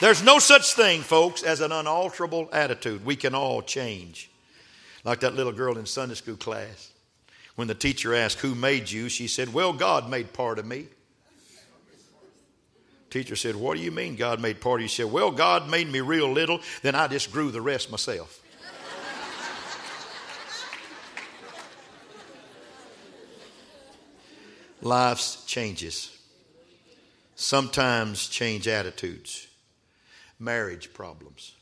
[0.00, 3.04] There's no such thing, folks, as an unalterable attitude.
[3.04, 4.28] We can all change.
[5.04, 6.91] Like that little girl in Sunday school class.
[7.54, 9.08] When the teacher asked, Who made you?
[9.08, 10.86] she said, Well, God made part of me.
[13.10, 14.88] Teacher said, What do you mean God made part of you?
[14.88, 18.40] He said, Well, God made me real little, then I just grew the rest myself.
[24.80, 26.16] Life's changes.
[27.34, 29.46] Sometimes change attitudes,
[30.38, 31.52] marriage problems,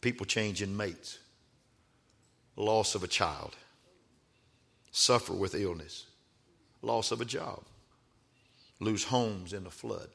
[0.00, 1.18] people changing mates,
[2.54, 3.56] loss of a child,
[5.00, 6.06] suffer with illness,
[6.82, 7.62] loss of a job,
[8.78, 10.08] lose homes in a flood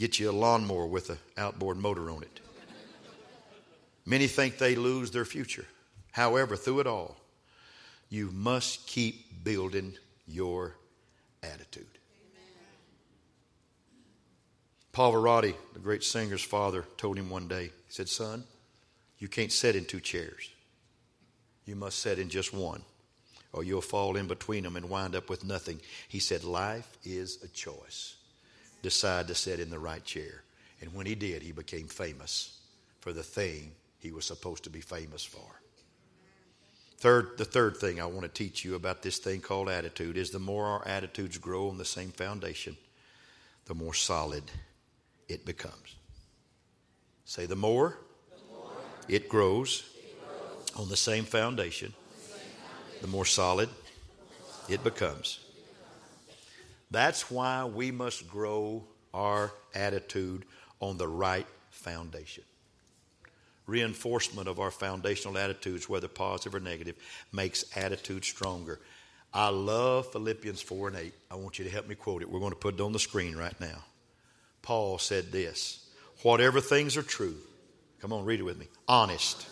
[0.00, 2.40] Get you a lawnmower with an outboard motor on it.
[4.06, 5.66] Many think they lose their future.
[6.12, 7.18] However, through it all,
[8.08, 9.92] you must keep building
[10.26, 10.74] your
[11.42, 11.84] attitude.
[14.94, 18.44] Pavarotti, the great singer's father, told him one day, he said, Son,
[19.18, 20.48] you can't sit in two chairs.
[21.66, 22.80] You must sit in just one,
[23.52, 25.80] or you'll fall in between them and wind up with nothing.
[26.08, 28.16] He said, Life is a choice
[28.82, 30.42] decide to sit in the right chair.
[30.80, 32.58] And when he did, he became famous
[33.00, 35.60] for the thing he was supposed to be famous for.
[36.98, 40.30] Third, the third thing I want to teach you about this thing called attitude is
[40.30, 42.76] the more our attitudes grow on the same foundation,
[43.66, 44.44] the more solid
[45.28, 45.96] it becomes.
[47.24, 47.96] Say, the more,
[48.30, 48.72] the more
[49.08, 51.94] it, grows it grows on the same foundation,
[53.00, 53.68] the, more solid
[54.68, 55.40] it becomes.
[56.90, 58.84] That's why we must grow
[59.14, 60.44] our attitude
[60.80, 62.44] on the right foundation.
[63.66, 66.96] Reinforcement of our foundational attitudes, whether positive or negative,
[67.32, 68.80] makes attitude stronger.
[69.32, 71.14] I love Philippians 4 and 8.
[71.30, 72.30] I want you to help me quote it.
[72.30, 73.84] We're going to put it on the screen right now.
[74.62, 75.88] Paul said this
[76.22, 77.36] Whatever things are true,
[78.00, 79.46] come on, read it with me honest,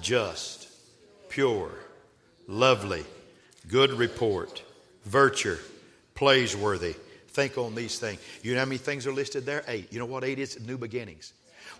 [0.00, 0.68] just,
[1.28, 1.70] pure,
[2.46, 3.04] lovely,
[3.68, 4.62] good report,
[5.04, 5.56] virtue,
[6.14, 6.94] praiseworthy.
[7.28, 8.20] Think on these things.
[8.42, 9.64] You know how many things are listed there?
[9.66, 9.92] Eight.
[9.92, 10.60] You know what eight is?
[10.60, 11.32] New beginnings.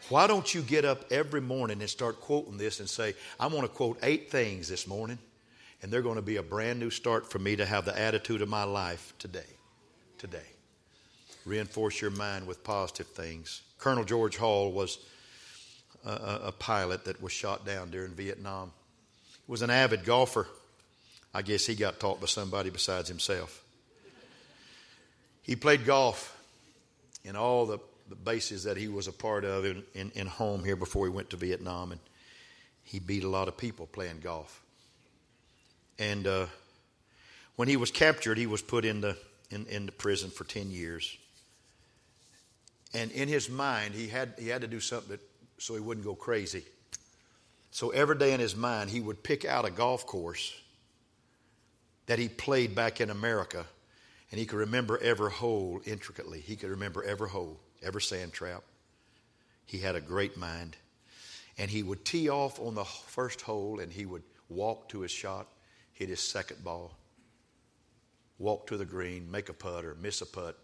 [0.08, 3.62] Why don't you get up every morning and start quoting this and say, I want
[3.62, 5.18] to quote eight things this morning,
[5.82, 8.42] and they're going to be a brand new start for me to have the attitude
[8.42, 9.40] of my life today.
[10.18, 10.38] Today.
[11.44, 13.62] Reinforce your mind with positive things.
[13.78, 14.98] Colonel George Hall was
[16.06, 18.72] a, a pilot that was shot down during Vietnam.
[19.46, 20.46] Was an avid golfer.
[21.34, 23.62] I guess he got taught by somebody besides himself.
[25.42, 26.38] He played golf
[27.24, 27.78] in all the,
[28.08, 31.12] the bases that he was a part of in, in, in home here before he
[31.12, 32.00] went to Vietnam, and
[32.84, 34.60] he beat a lot of people playing golf.
[35.98, 36.46] And uh,
[37.56, 39.16] when he was captured, he was put in the,
[39.50, 41.16] in, in the prison for 10 years.
[42.94, 45.20] And in his mind, he had, he had to do something that,
[45.58, 46.64] so he wouldn't go crazy.
[47.72, 50.52] So every day in his mind, he would pick out a golf course
[52.04, 53.64] that he played back in America,
[54.30, 56.38] and he could remember every hole intricately.
[56.38, 58.62] He could remember every hole, every sand trap.
[59.64, 60.76] He had a great mind.
[61.56, 65.10] And he would tee off on the first hole, and he would walk to his
[65.10, 65.48] shot,
[65.94, 66.94] hit his second ball,
[68.38, 70.58] walk to the green, make a putt or miss a putt,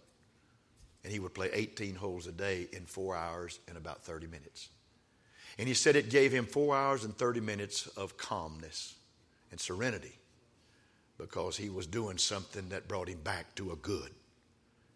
[1.04, 4.68] and he would play 18 holes a day in four hours and about 30 minutes.
[5.58, 8.94] And he said it gave him four hours and 30 minutes of calmness
[9.50, 10.16] and serenity
[11.18, 14.10] because he was doing something that brought him back to a good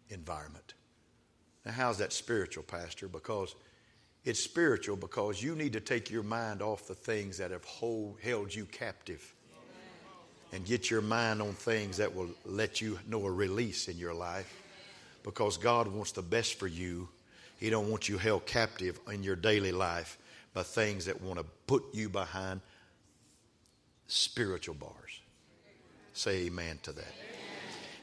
[0.09, 0.73] environment.
[1.65, 3.09] Now, how's that spiritual, Pastor?
[3.09, 3.55] Because
[4.23, 8.17] it's spiritual because you need to take your mind off the things that have hold,
[8.23, 9.33] held you captive
[10.53, 14.13] and get your mind on things that will let you know a release in your
[14.13, 14.61] life
[15.23, 17.09] because God wants the best for you.
[17.59, 20.17] He don't want you held captive in your daily life
[20.53, 22.61] by things that want to put you behind
[24.07, 25.21] spiritual bars.
[26.13, 27.01] Say amen to that.
[27.01, 27.39] Amen.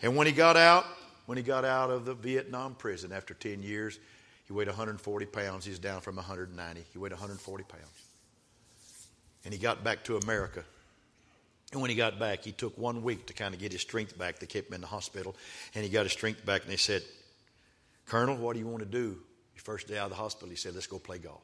[0.03, 0.85] And when he got out,
[1.27, 3.99] when he got out of the Vietnam prison after 10 years,
[4.47, 5.65] he weighed 140 pounds.
[5.65, 6.85] He's down from 190.
[6.93, 7.85] He weighed 140 pounds.
[9.45, 10.65] And he got back to America.
[11.73, 14.19] And when he got back, he took one week to kind of get his strength
[14.19, 14.41] back.
[14.41, 15.37] They kept him in the hospital,
[15.75, 16.63] and he got his strength back.
[16.63, 17.03] And they said,
[18.07, 19.19] Colonel, what do you want to do?
[19.55, 21.43] Your first day out of the hospital, he said, Let's go play golf.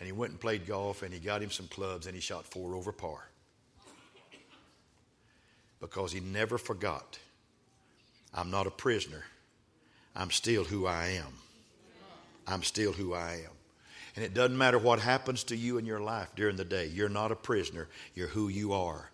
[0.00, 2.46] And he went and played golf, and he got him some clubs, and he shot
[2.46, 3.28] four over par.
[5.78, 7.18] Because he never forgot
[8.32, 9.24] I'm not a prisoner,
[10.14, 11.32] I'm still who I am.
[12.46, 13.52] I'm still who I am.
[14.16, 16.86] And it doesn't matter what happens to you in your life during the day.
[16.86, 19.10] You're not a prisoner, you're who you are.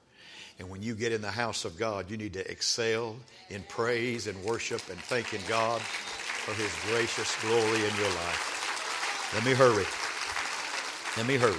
[0.59, 3.17] And when you get in the house of God, you need to excel
[3.51, 9.33] in praise and worship and thanking God for His gracious glory in your life.
[9.35, 9.85] Let me hurry.
[11.17, 11.55] Let me hurry.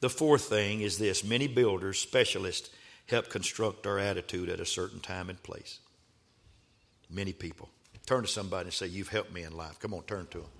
[0.00, 2.70] The fourth thing is this many builders, specialists,
[3.06, 5.78] help construct our attitude at a certain time and place.
[7.08, 7.68] Many people.
[8.04, 9.78] Turn to somebody and say, You've helped me in life.
[9.78, 10.50] Come on, turn to them.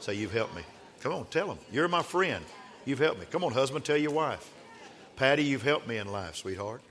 [0.00, 0.62] Say, You've helped me.
[1.00, 1.58] Come on, tell them.
[1.72, 2.44] You're my friend.
[2.84, 3.26] You've helped me.
[3.30, 4.52] Come on, husband, tell your wife.
[5.16, 6.82] Patty, you've helped me in life, sweetheart.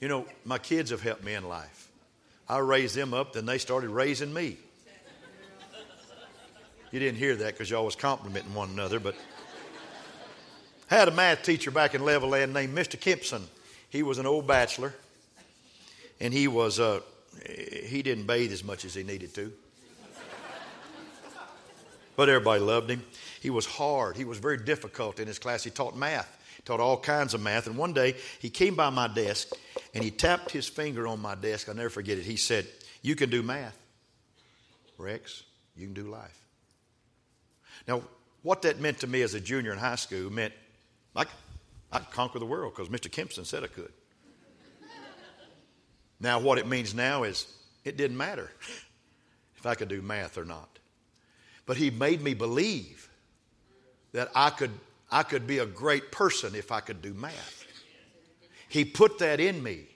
[0.00, 1.90] You know, my kids have helped me in life.
[2.46, 4.58] I raised them up, then they started raising me.
[6.90, 9.14] You didn't hear that because y'all was complimenting one another, but
[10.90, 12.98] I had a math teacher back in Levelland named Mr.
[12.98, 13.42] Kempson.
[13.90, 14.94] He was an old bachelor,
[16.20, 17.00] and he was uh,
[17.46, 19.52] he didn't bathe as much as he needed to
[22.18, 23.00] but everybody loved him.
[23.40, 24.16] He was hard.
[24.16, 25.62] He was very difficult in his class.
[25.62, 27.68] He taught math, he taught all kinds of math.
[27.68, 29.52] And one day he came by my desk
[29.94, 31.68] and he tapped his finger on my desk.
[31.68, 32.24] I'll never forget it.
[32.24, 32.66] He said,
[33.02, 33.78] You can do math,
[34.98, 35.44] Rex.
[35.76, 36.47] You can do life.
[37.88, 38.02] Now,
[38.42, 40.52] what that meant to me as a junior in high school meant
[41.16, 41.24] I,
[41.90, 43.10] I could conquer the world because Mr.
[43.10, 43.92] Kempson said I could.
[46.20, 47.46] Now, what it means now is
[47.84, 48.50] it didn't matter
[49.56, 50.68] if I could do math or not.
[51.64, 53.08] But he made me believe
[54.12, 54.72] that I could,
[55.10, 57.64] I could be a great person if I could do math.
[58.68, 59.86] He put that in me.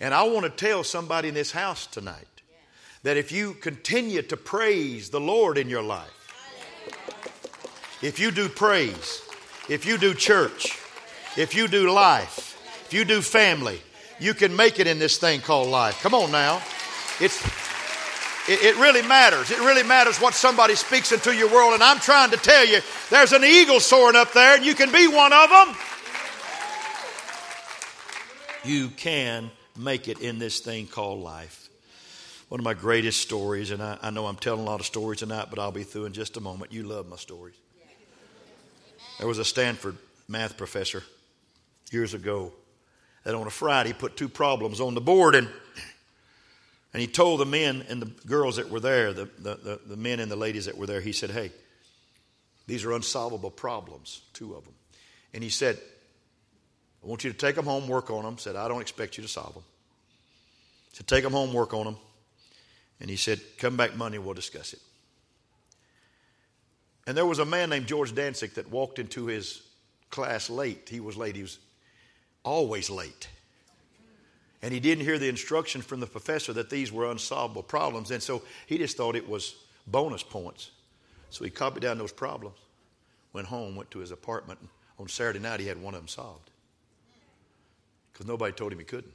[0.00, 2.26] And I want to tell somebody in this house tonight
[3.04, 6.21] that if you continue to praise the Lord in your life,
[8.02, 9.22] if you do praise,
[9.68, 10.78] if you do church,
[11.36, 13.80] if you do life, if you do family,
[14.18, 16.00] you can make it in this thing called life.
[16.02, 16.62] Come on now.
[17.20, 17.42] It's
[18.48, 19.50] it, it really matters.
[19.50, 21.74] It really matters what somebody speaks into your world.
[21.74, 24.90] And I'm trying to tell you, there's an eagle soaring up there, and you can
[24.90, 25.76] be one of them.
[28.64, 31.68] You can make it in this thing called life.
[32.48, 35.20] One of my greatest stories, and I, I know I'm telling a lot of stories
[35.20, 36.72] tonight, but I'll be through in just a moment.
[36.72, 37.54] You love my stories.
[39.22, 39.96] There was a Stanford
[40.26, 41.04] math professor
[41.92, 42.52] years ago
[43.22, 45.48] that on a Friday put two problems on the board and
[46.92, 49.96] and he told the men and the girls that were there, the, the, the, the,
[49.96, 51.52] men and the ladies that were there, he said, Hey,
[52.66, 54.74] these are unsolvable problems, two of them.
[55.32, 55.78] And he said,
[57.04, 58.38] I want you to take them home, work on them.
[58.38, 59.62] Said, I don't expect you to solve them.
[60.90, 61.96] He Said, take them home, work on them.
[62.98, 64.80] And he said, come back Monday, we'll discuss it.
[67.06, 69.62] And there was a man named George Dantzig that walked into his
[70.10, 70.88] class late.
[70.88, 71.34] He was late.
[71.34, 71.58] He was
[72.44, 73.28] always late.
[74.62, 78.12] And he didn't hear the instruction from the professor that these were unsolvable problems.
[78.12, 79.56] And so he just thought it was
[79.88, 80.70] bonus points.
[81.30, 82.58] So he copied down those problems,
[83.32, 84.60] went home, went to his apartment.
[85.00, 86.50] On Saturday night, he had one of them solved.
[88.12, 89.12] Because nobody told him he couldn't.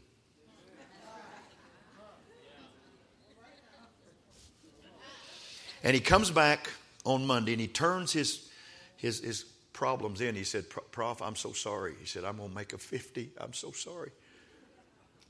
[5.83, 6.69] And he comes back
[7.08, 8.49] on Monday and he turns his,
[8.97, 10.36] his, his problems in.
[10.36, 11.93] He said, Prof, I'm so sorry.
[11.99, 13.32] He said, I'm going to make a 50.
[13.39, 14.12] I'm so sorry.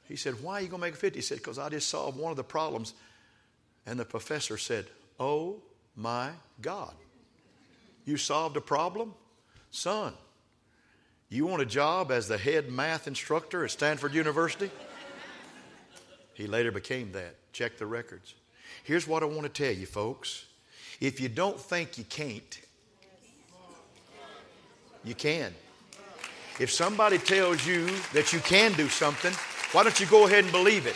[0.08, 1.20] He said, Why are you going to make a 50?
[1.20, 2.94] He said, Because I just solved one of the problems.
[3.86, 4.88] And the professor said,
[5.20, 5.62] Oh
[5.96, 6.94] my God.
[8.06, 9.14] You solved a problem?
[9.70, 10.14] Son,
[11.30, 14.72] you want a job as the head math instructor at Stanford University?
[16.34, 17.36] He later became that.
[17.52, 18.34] Check the records.
[18.84, 20.46] Here's what I want to tell you, folks.
[21.00, 22.60] If you don't think you can't,
[25.04, 25.54] you can.
[26.60, 29.32] If somebody tells you that you can do something,
[29.72, 30.96] why don't you go ahead and believe it?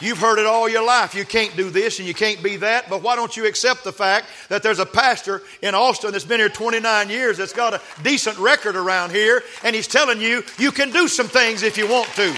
[0.00, 1.14] You've heard it all your life.
[1.14, 3.92] You can't do this and you can't be that, but why don't you accept the
[3.92, 7.82] fact that there's a pastor in Austin that's been here 29 years that's got a
[8.02, 11.86] decent record around here and he's telling you you can do some things if you
[11.86, 12.32] want to.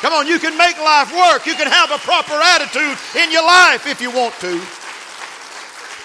[0.00, 1.46] Come on, you can make life work.
[1.46, 4.62] You can have a proper attitude in your life if you want to.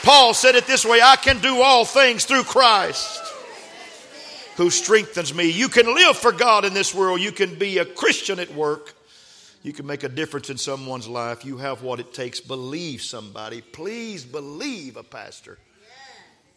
[0.04, 3.22] Paul said it this way I can do all things through Christ
[4.58, 5.50] who strengthens me.
[5.50, 7.22] You can live for God in this world.
[7.22, 8.94] You can be a Christian at work.
[9.64, 11.46] You can make a difference in someone's life.
[11.46, 12.40] You have what it takes.
[12.40, 13.62] Believe somebody.
[13.62, 15.58] Please believe a pastor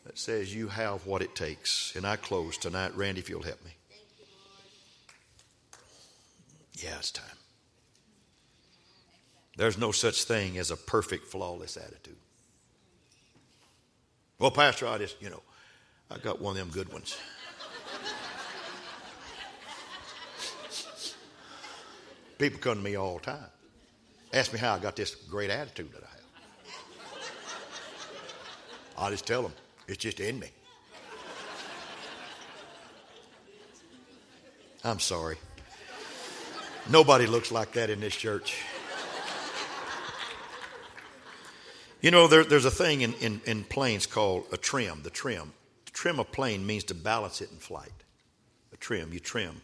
[0.05, 1.95] that says you have what it takes.
[1.97, 2.97] And I close tonight.
[2.97, 3.73] Randy, if you'll help me.
[6.75, 7.25] Yeah, it's time.
[9.57, 12.17] There's no such thing as a perfect, flawless attitude.
[14.39, 15.43] Well, Pastor, I just, you know,
[16.11, 17.17] I got one of them good ones.
[22.39, 23.47] People come to me all the time.
[24.33, 26.21] Ask me how I got this great attitude that I have.
[28.99, 29.53] I just tell them,
[29.87, 30.49] it's just in me.
[34.83, 35.37] I'm sorry.
[36.91, 38.59] Nobody looks like that in this church.
[42.05, 45.53] You know, there, there's a thing in, in, in planes called a trim, the trim.
[45.87, 47.93] To trim a plane means to balance it in flight.
[48.73, 49.63] A trim, you trim.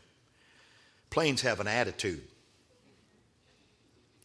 [1.10, 2.22] Planes have an attitude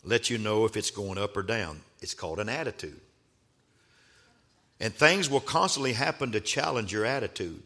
[0.06, 1.82] let you know if it's going up or down.
[2.02, 3.02] It's called an attitude.
[4.80, 7.64] And things will constantly happen to challenge your attitude.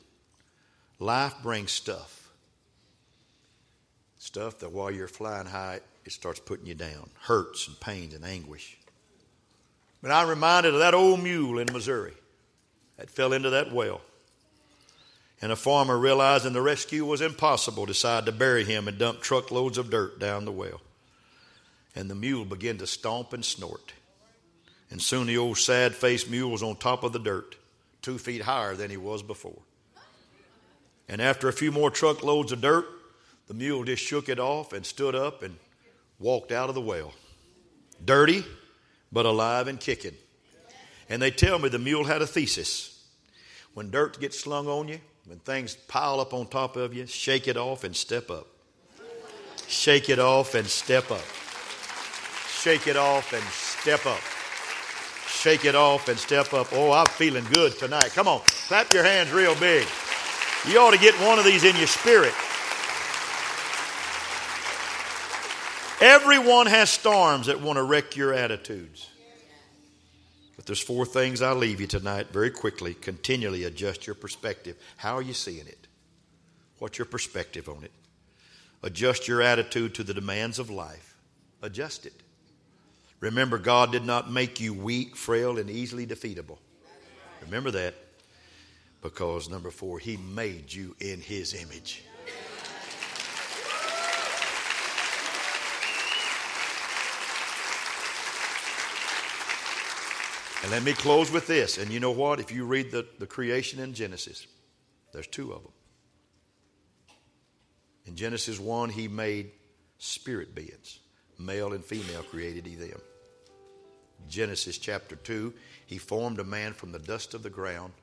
[1.00, 2.30] Life brings stuff.
[4.18, 7.10] Stuff that while you're flying high, it starts putting you down.
[7.22, 8.78] Hurts and pains and anguish.
[10.02, 12.14] But I'm reminded of that old mule in Missouri
[12.97, 14.02] that fell into that well.
[15.41, 19.78] And a farmer, realizing the rescue was impossible, decided to bury him and dump truckloads
[19.78, 20.82] of dirt down the well
[21.95, 23.93] and the mule began to stomp and snort.
[24.91, 27.56] And soon the old sad faced mule was on top of the dirt,
[28.02, 29.60] two feet higher than he was before.
[31.08, 32.86] And after a few more truckloads of dirt,
[33.47, 35.58] the mule just shook it off and stood up and
[36.20, 37.14] walked out of the well.
[38.04, 38.45] Dirty,
[39.12, 40.16] but alive and kicking.
[41.10, 43.03] And they tell me the mule had a thesis.
[43.74, 47.47] When dirt gets slung on you, when things pile up on top of you, shake
[47.47, 48.47] it off and step up.
[49.68, 51.22] Shake it off and step up.
[52.62, 54.20] Shake it off and step up.
[55.28, 56.68] Shake it off and step up.
[56.74, 58.12] Oh, I'm feeling good tonight.
[58.14, 59.88] Come on, clap your hands real big.
[60.68, 62.34] You ought to get one of these in your spirit.
[66.02, 69.10] Everyone has storms that want to wreck your attitudes.
[70.56, 72.93] But there's four things I leave you tonight very quickly.
[72.93, 74.78] Continually adjust your perspective.
[74.97, 75.88] How are you seeing it?
[76.80, 77.91] What's your perspective on it?
[78.82, 81.16] Adjust your attitude to the demands of life.
[81.62, 82.14] Adjust it.
[83.20, 86.58] Remember, God did not make you weak, frail, and easily defeatable.
[87.41, 87.95] Remember that.
[89.02, 92.04] Because, number four, He made you in His image.
[100.62, 101.78] And let me close with this.
[101.78, 102.39] And you know what?
[102.39, 104.45] If you read the, the creation in Genesis,
[105.14, 105.72] there's two of them.
[108.05, 109.51] In Genesis 1, he made
[109.99, 110.99] spirit beings,
[111.38, 112.99] male and female created he them.
[114.28, 115.53] Genesis chapter 2,
[115.86, 117.93] he formed a man from the dust of the ground,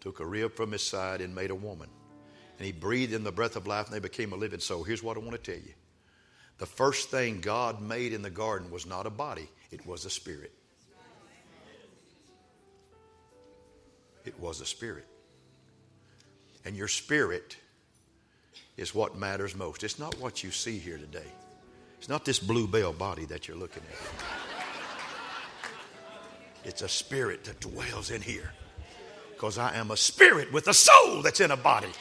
[0.00, 1.88] took a rib from his side, and made a woman.
[2.58, 4.84] And he breathed in the breath of life, and they became a living soul.
[4.84, 5.74] Here's what I want to tell you
[6.58, 10.10] the first thing God made in the garden was not a body, it was a
[10.10, 10.52] spirit.
[14.26, 15.06] It was a spirit.
[16.64, 17.56] And your spirit
[18.76, 19.84] is what matters most.
[19.84, 21.30] It's not what you see here today.
[21.98, 23.98] It's not this blue bell body that you're looking at.
[26.64, 28.52] It's a spirit that dwells in here.
[29.32, 31.92] Because I am a spirit with a soul that's in a body.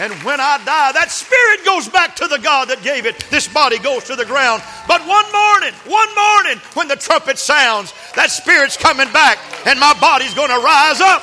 [0.00, 3.22] And when I die, that spirit goes back to the God that gave it.
[3.28, 4.62] This body goes to the ground.
[4.88, 9.36] But one morning, one morning, when the trumpet sounds, that spirit's coming back
[9.66, 11.20] and my body's going to rise up.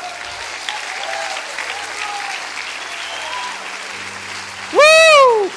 [4.78, 5.49] Woo!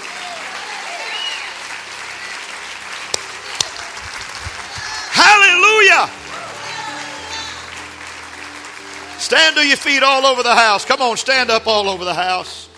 [5.13, 6.09] Hallelujah!
[9.21, 10.87] Stand to your feet all over the house.
[10.87, 12.70] Come on, stand up all over the house.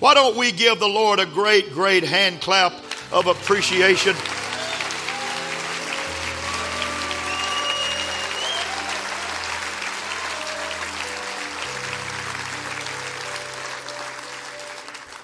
[0.00, 2.72] Why don't we give the Lord a great, great hand clap
[3.10, 4.14] of appreciation?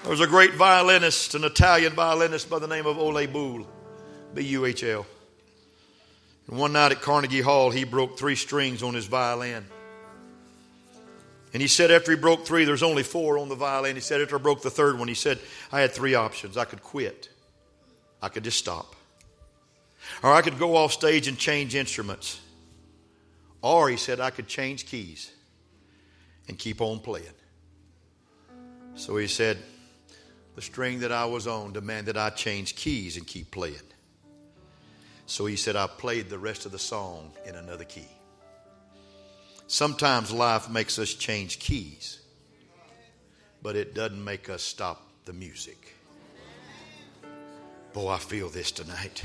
[0.02, 3.66] There was a great violinist, an Italian violinist by the name of Ole Bull,
[4.34, 5.06] B U H L.
[6.48, 9.64] And one night at Carnegie Hall, he broke three strings on his violin.
[11.54, 13.94] And he said after he broke three, there's only four on the violin.
[13.94, 15.38] He said after I broke the third one, he said,
[15.70, 16.56] I had three options.
[16.56, 17.28] I could quit,
[18.20, 18.96] I could just stop,
[20.22, 22.40] or I could go off stage and change instruments.
[23.62, 25.32] Or he said, I could change keys
[26.48, 27.26] and keep on playing.
[28.96, 29.56] So he said,
[30.56, 33.76] the string that I was on demanded I change keys and keep playing.
[35.26, 38.08] So he said, I played the rest of the song in another key.
[39.66, 42.20] Sometimes life makes us change keys,
[43.62, 45.94] but it doesn't make us stop the music.
[47.92, 49.22] Boy, I feel this tonight.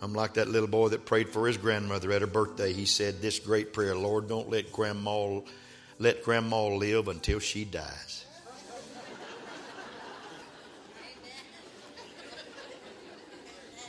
[0.00, 2.72] I'm like that little boy that prayed for his grandmother at her birthday.
[2.72, 5.40] He said this great prayer, Lord, don't let grandma
[5.98, 8.24] let grandma live until she dies.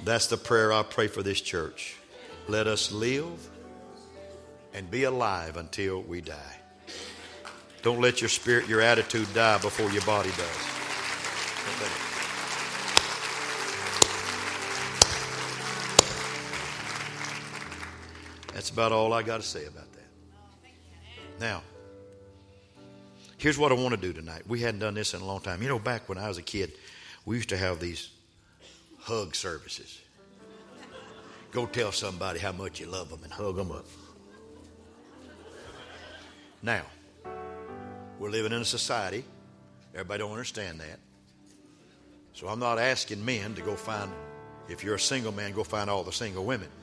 [0.03, 1.95] That's the prayer I pray for this church.
[2.47, 3.49] Let us live
[4.73, 6.57] and be alive until we die.
[7.81, 10.73] Don't let your spirit, your attitude die before your body does.
[18.53, 20.07] That's about all I got to say about that.
[21.39, 21.63] Now,
[23.37, 24.43] here's what I want to do tonight.
[24.47, 25.61] We hadn't done this in a long time.
[25.61, 26.71] You know, back when I was a kid,
[27.25, 28.11] we used to have these
[28.99, 29.99] hug services.
[31.51, 33.85] Go tell somebody how much you love them and hug them up.
[36.63, 36.85] Now,
[38.19, 39.25] we're living in a society,
[39.93, 40.97] everybody don't understand that.
[42.31, 44.09] So I'm not asking men to go find,
[44.69, 46.69] if you're a single man, go find all the single women.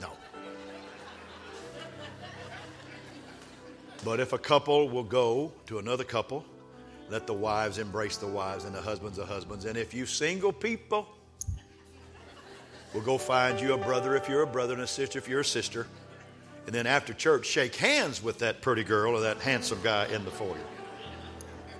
[0.00, 0.08] No.
[4.02, 6.46] But if a couple will go to another couple,
[7.10, 9.66] let the wives embrace the wives and the husbands the husbands.
[9.66, 11.06] And if you single people,
[12.94, 15.40] we'll go find you a brother if you're a brother and a sister if you're
[15.40, 15.86] a sister
[16.66, 20.24] and then after church shake hands with that pretty girl or that handsome guy in
[20.24, 20.56] the foyer.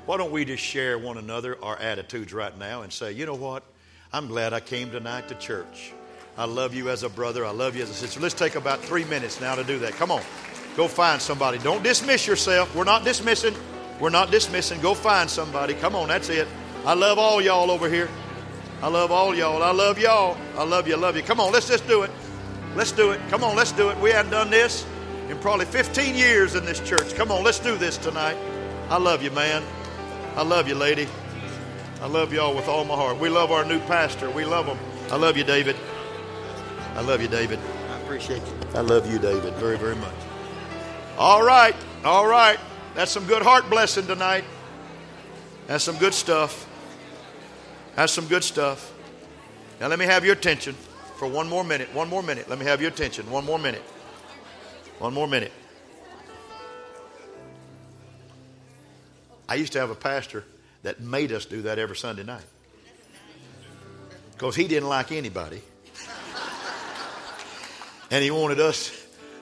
[0.07, 3.35] Why don't we just share one another our attitudes right now and say, you know
[3.35, 3.65] what?
[4.13, 5.93] I'm glad I came tonight to church.
[6.39, 7.45] I love you as a brother.
[7.45, 8.21] I love you as a sister.
[8.21, 9.95] Let's take about three minutes now to do that.
[9.95, 10.23] Come on.
[10.77, 11.59] Go find somebody.
[11.59, 12.73] Don't dismiss yourself.
[12.77, 13.55] We're not dismissing.
[13.99, 14.81] We're not dismissing.
[14.81, 15.75] Go find somebody.
[15.75, 16.09] Come on.
[16.09, 16.47] That's it.
[16.85, 18.09] I love all y'all over here.
[18.83, 19.63] I love all y'all.
[19.63, 20.37] I love y'all.
[20.57, 20.95] I love you.
[20.95, 21.23] I love you.
[21.23, 21.51] Come on.
[21.51, 22.11] Let's just do it.
[22.77, 23.21] Let's do it.
[23.31, 23.99] Come on, let's do it.
[24.01, 24.85] We hadn't done this
[25.31, 27.15] in probably 15 years in this church.
[27.15, 28.37] Come on, let's do this tonight.
[28.91, 29.63] I love you, man.
[30.37, 31.09] I love you, lady.
[32.03, 33.19] I love y'all with all my heart.
[33.19, 34.29] We love our new pastor.
[34.29, 34.77] We love him.
[35.11, 35.75] I love you, David.
[36.95, 37.59] I love you, David.
[37.89, 38.53] I appreciate you.
[38.75, 40.15] I love you, David, very, very much.
[41.17, 41.75] All right,
[42.05, 42.59] all right.
[42.95, 44.45] That's some good heart blessing tonight.
[45.67, 46.69] That's some good stuff.
[47.95, 48.93] That's some good stuff.
[49.81, 50.75] Now, let me have your attention
[51.17, 51.93] for one more minute.
[51.95, 52.49] One more minute.
[52.49, 53.31] Let me have your attention.
[53.31, 53.83] One more minute.
[54.99, 55.53] One more minute.
[59.49, 60.45] I used to have a pastor
[60.83, 62.45] that made us do that every Sunday night
[64.33, 65.63] because he didn't like anybody.
[68.11, 68.93] and he wanted us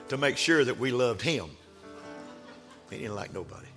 [0.09, 1.49] to make sure that we loved him.
[2.89, 3.67] He didn't like nobody.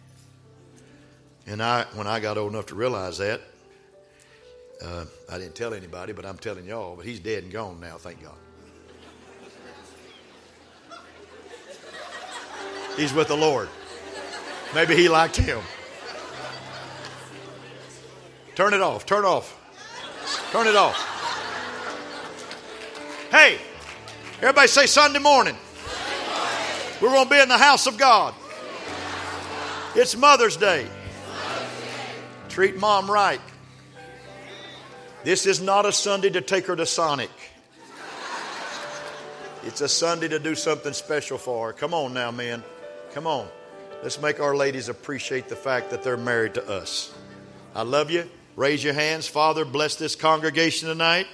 [1.46, 3.40] And I, when I got old enough to realize that,
[4.82, 6.96] uh, I didn't tell anybody, but I'm telling y'all.
[6.96, 8.34] But he's dead and gone now, thank God.
[12.96, 13.68] He's with the Lord.
[14.74, 15.60] Maybe he liked him.
[18.54, 19.06] Turn it off.
[19.06, 19.54] Turn off.
[20.50, 20.96] Turn it off.
[23.30, 23.58] Hey,
[24.40, 25.56] everybody say Sunday morning.
[27.00, 28.34] We're going to be in the house of God.
[29.94, 30.86] It's Mother's Day.
[32.48, 33.40] Treat mom right.
[35.24, 37.30] This is not a Sunday to take her to Sonic.
[39.64, 41.72] It's a Sunday to do something special for her.
[41.72, 42.62] Come on now, men.
[43.12, 43.48] Come on.
[44.02, 47.12] Let's make our ladies appreciate the fact that they're married to us.
[47.74, 48.30] I love you.
[48.54, 49.26] Raise your hands.
[49.26, 51.26] Father, bless this congregation tonight.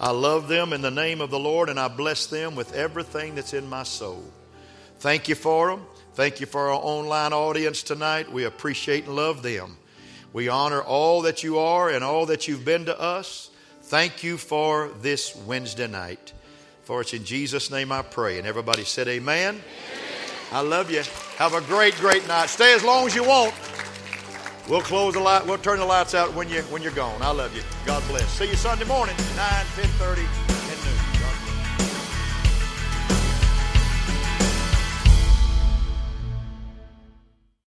[0.00, 3.36] I love them in the name of the Lord, and I bless them with everything
[3.36, 4.24] that's in my soul.
[4.98, 5.86] Thank you for them.
[6.14, 8.30] Thank you for our online audience tonight.
[8.32, 9.76] We appreciate and love them.
[10.32, 13.50] We honor all that you are and all that you've been to us.
[13.82, 16.32] Thank you for this Wednesday night.
[16.84, 18.38] For it's in Jesus' name I pray.
[18.38, 19.54] And everybody said, Amen.
[19.54, 19.62] amen.
[20.52, 21.02] I love you.
[21.36, 22.46] Have a great, great night.
[22.46, 23.54] Stay as long as you want.
[24.68, 25.46] We'll close the light.
[25.46, 27.20] We'll turn the lights out when you when you're gone.
[27.22, 27.62] I love you.
[27.84, 28.28] God bless.
[28.28, 30.49] See you Sunday morning, 9, 10 30.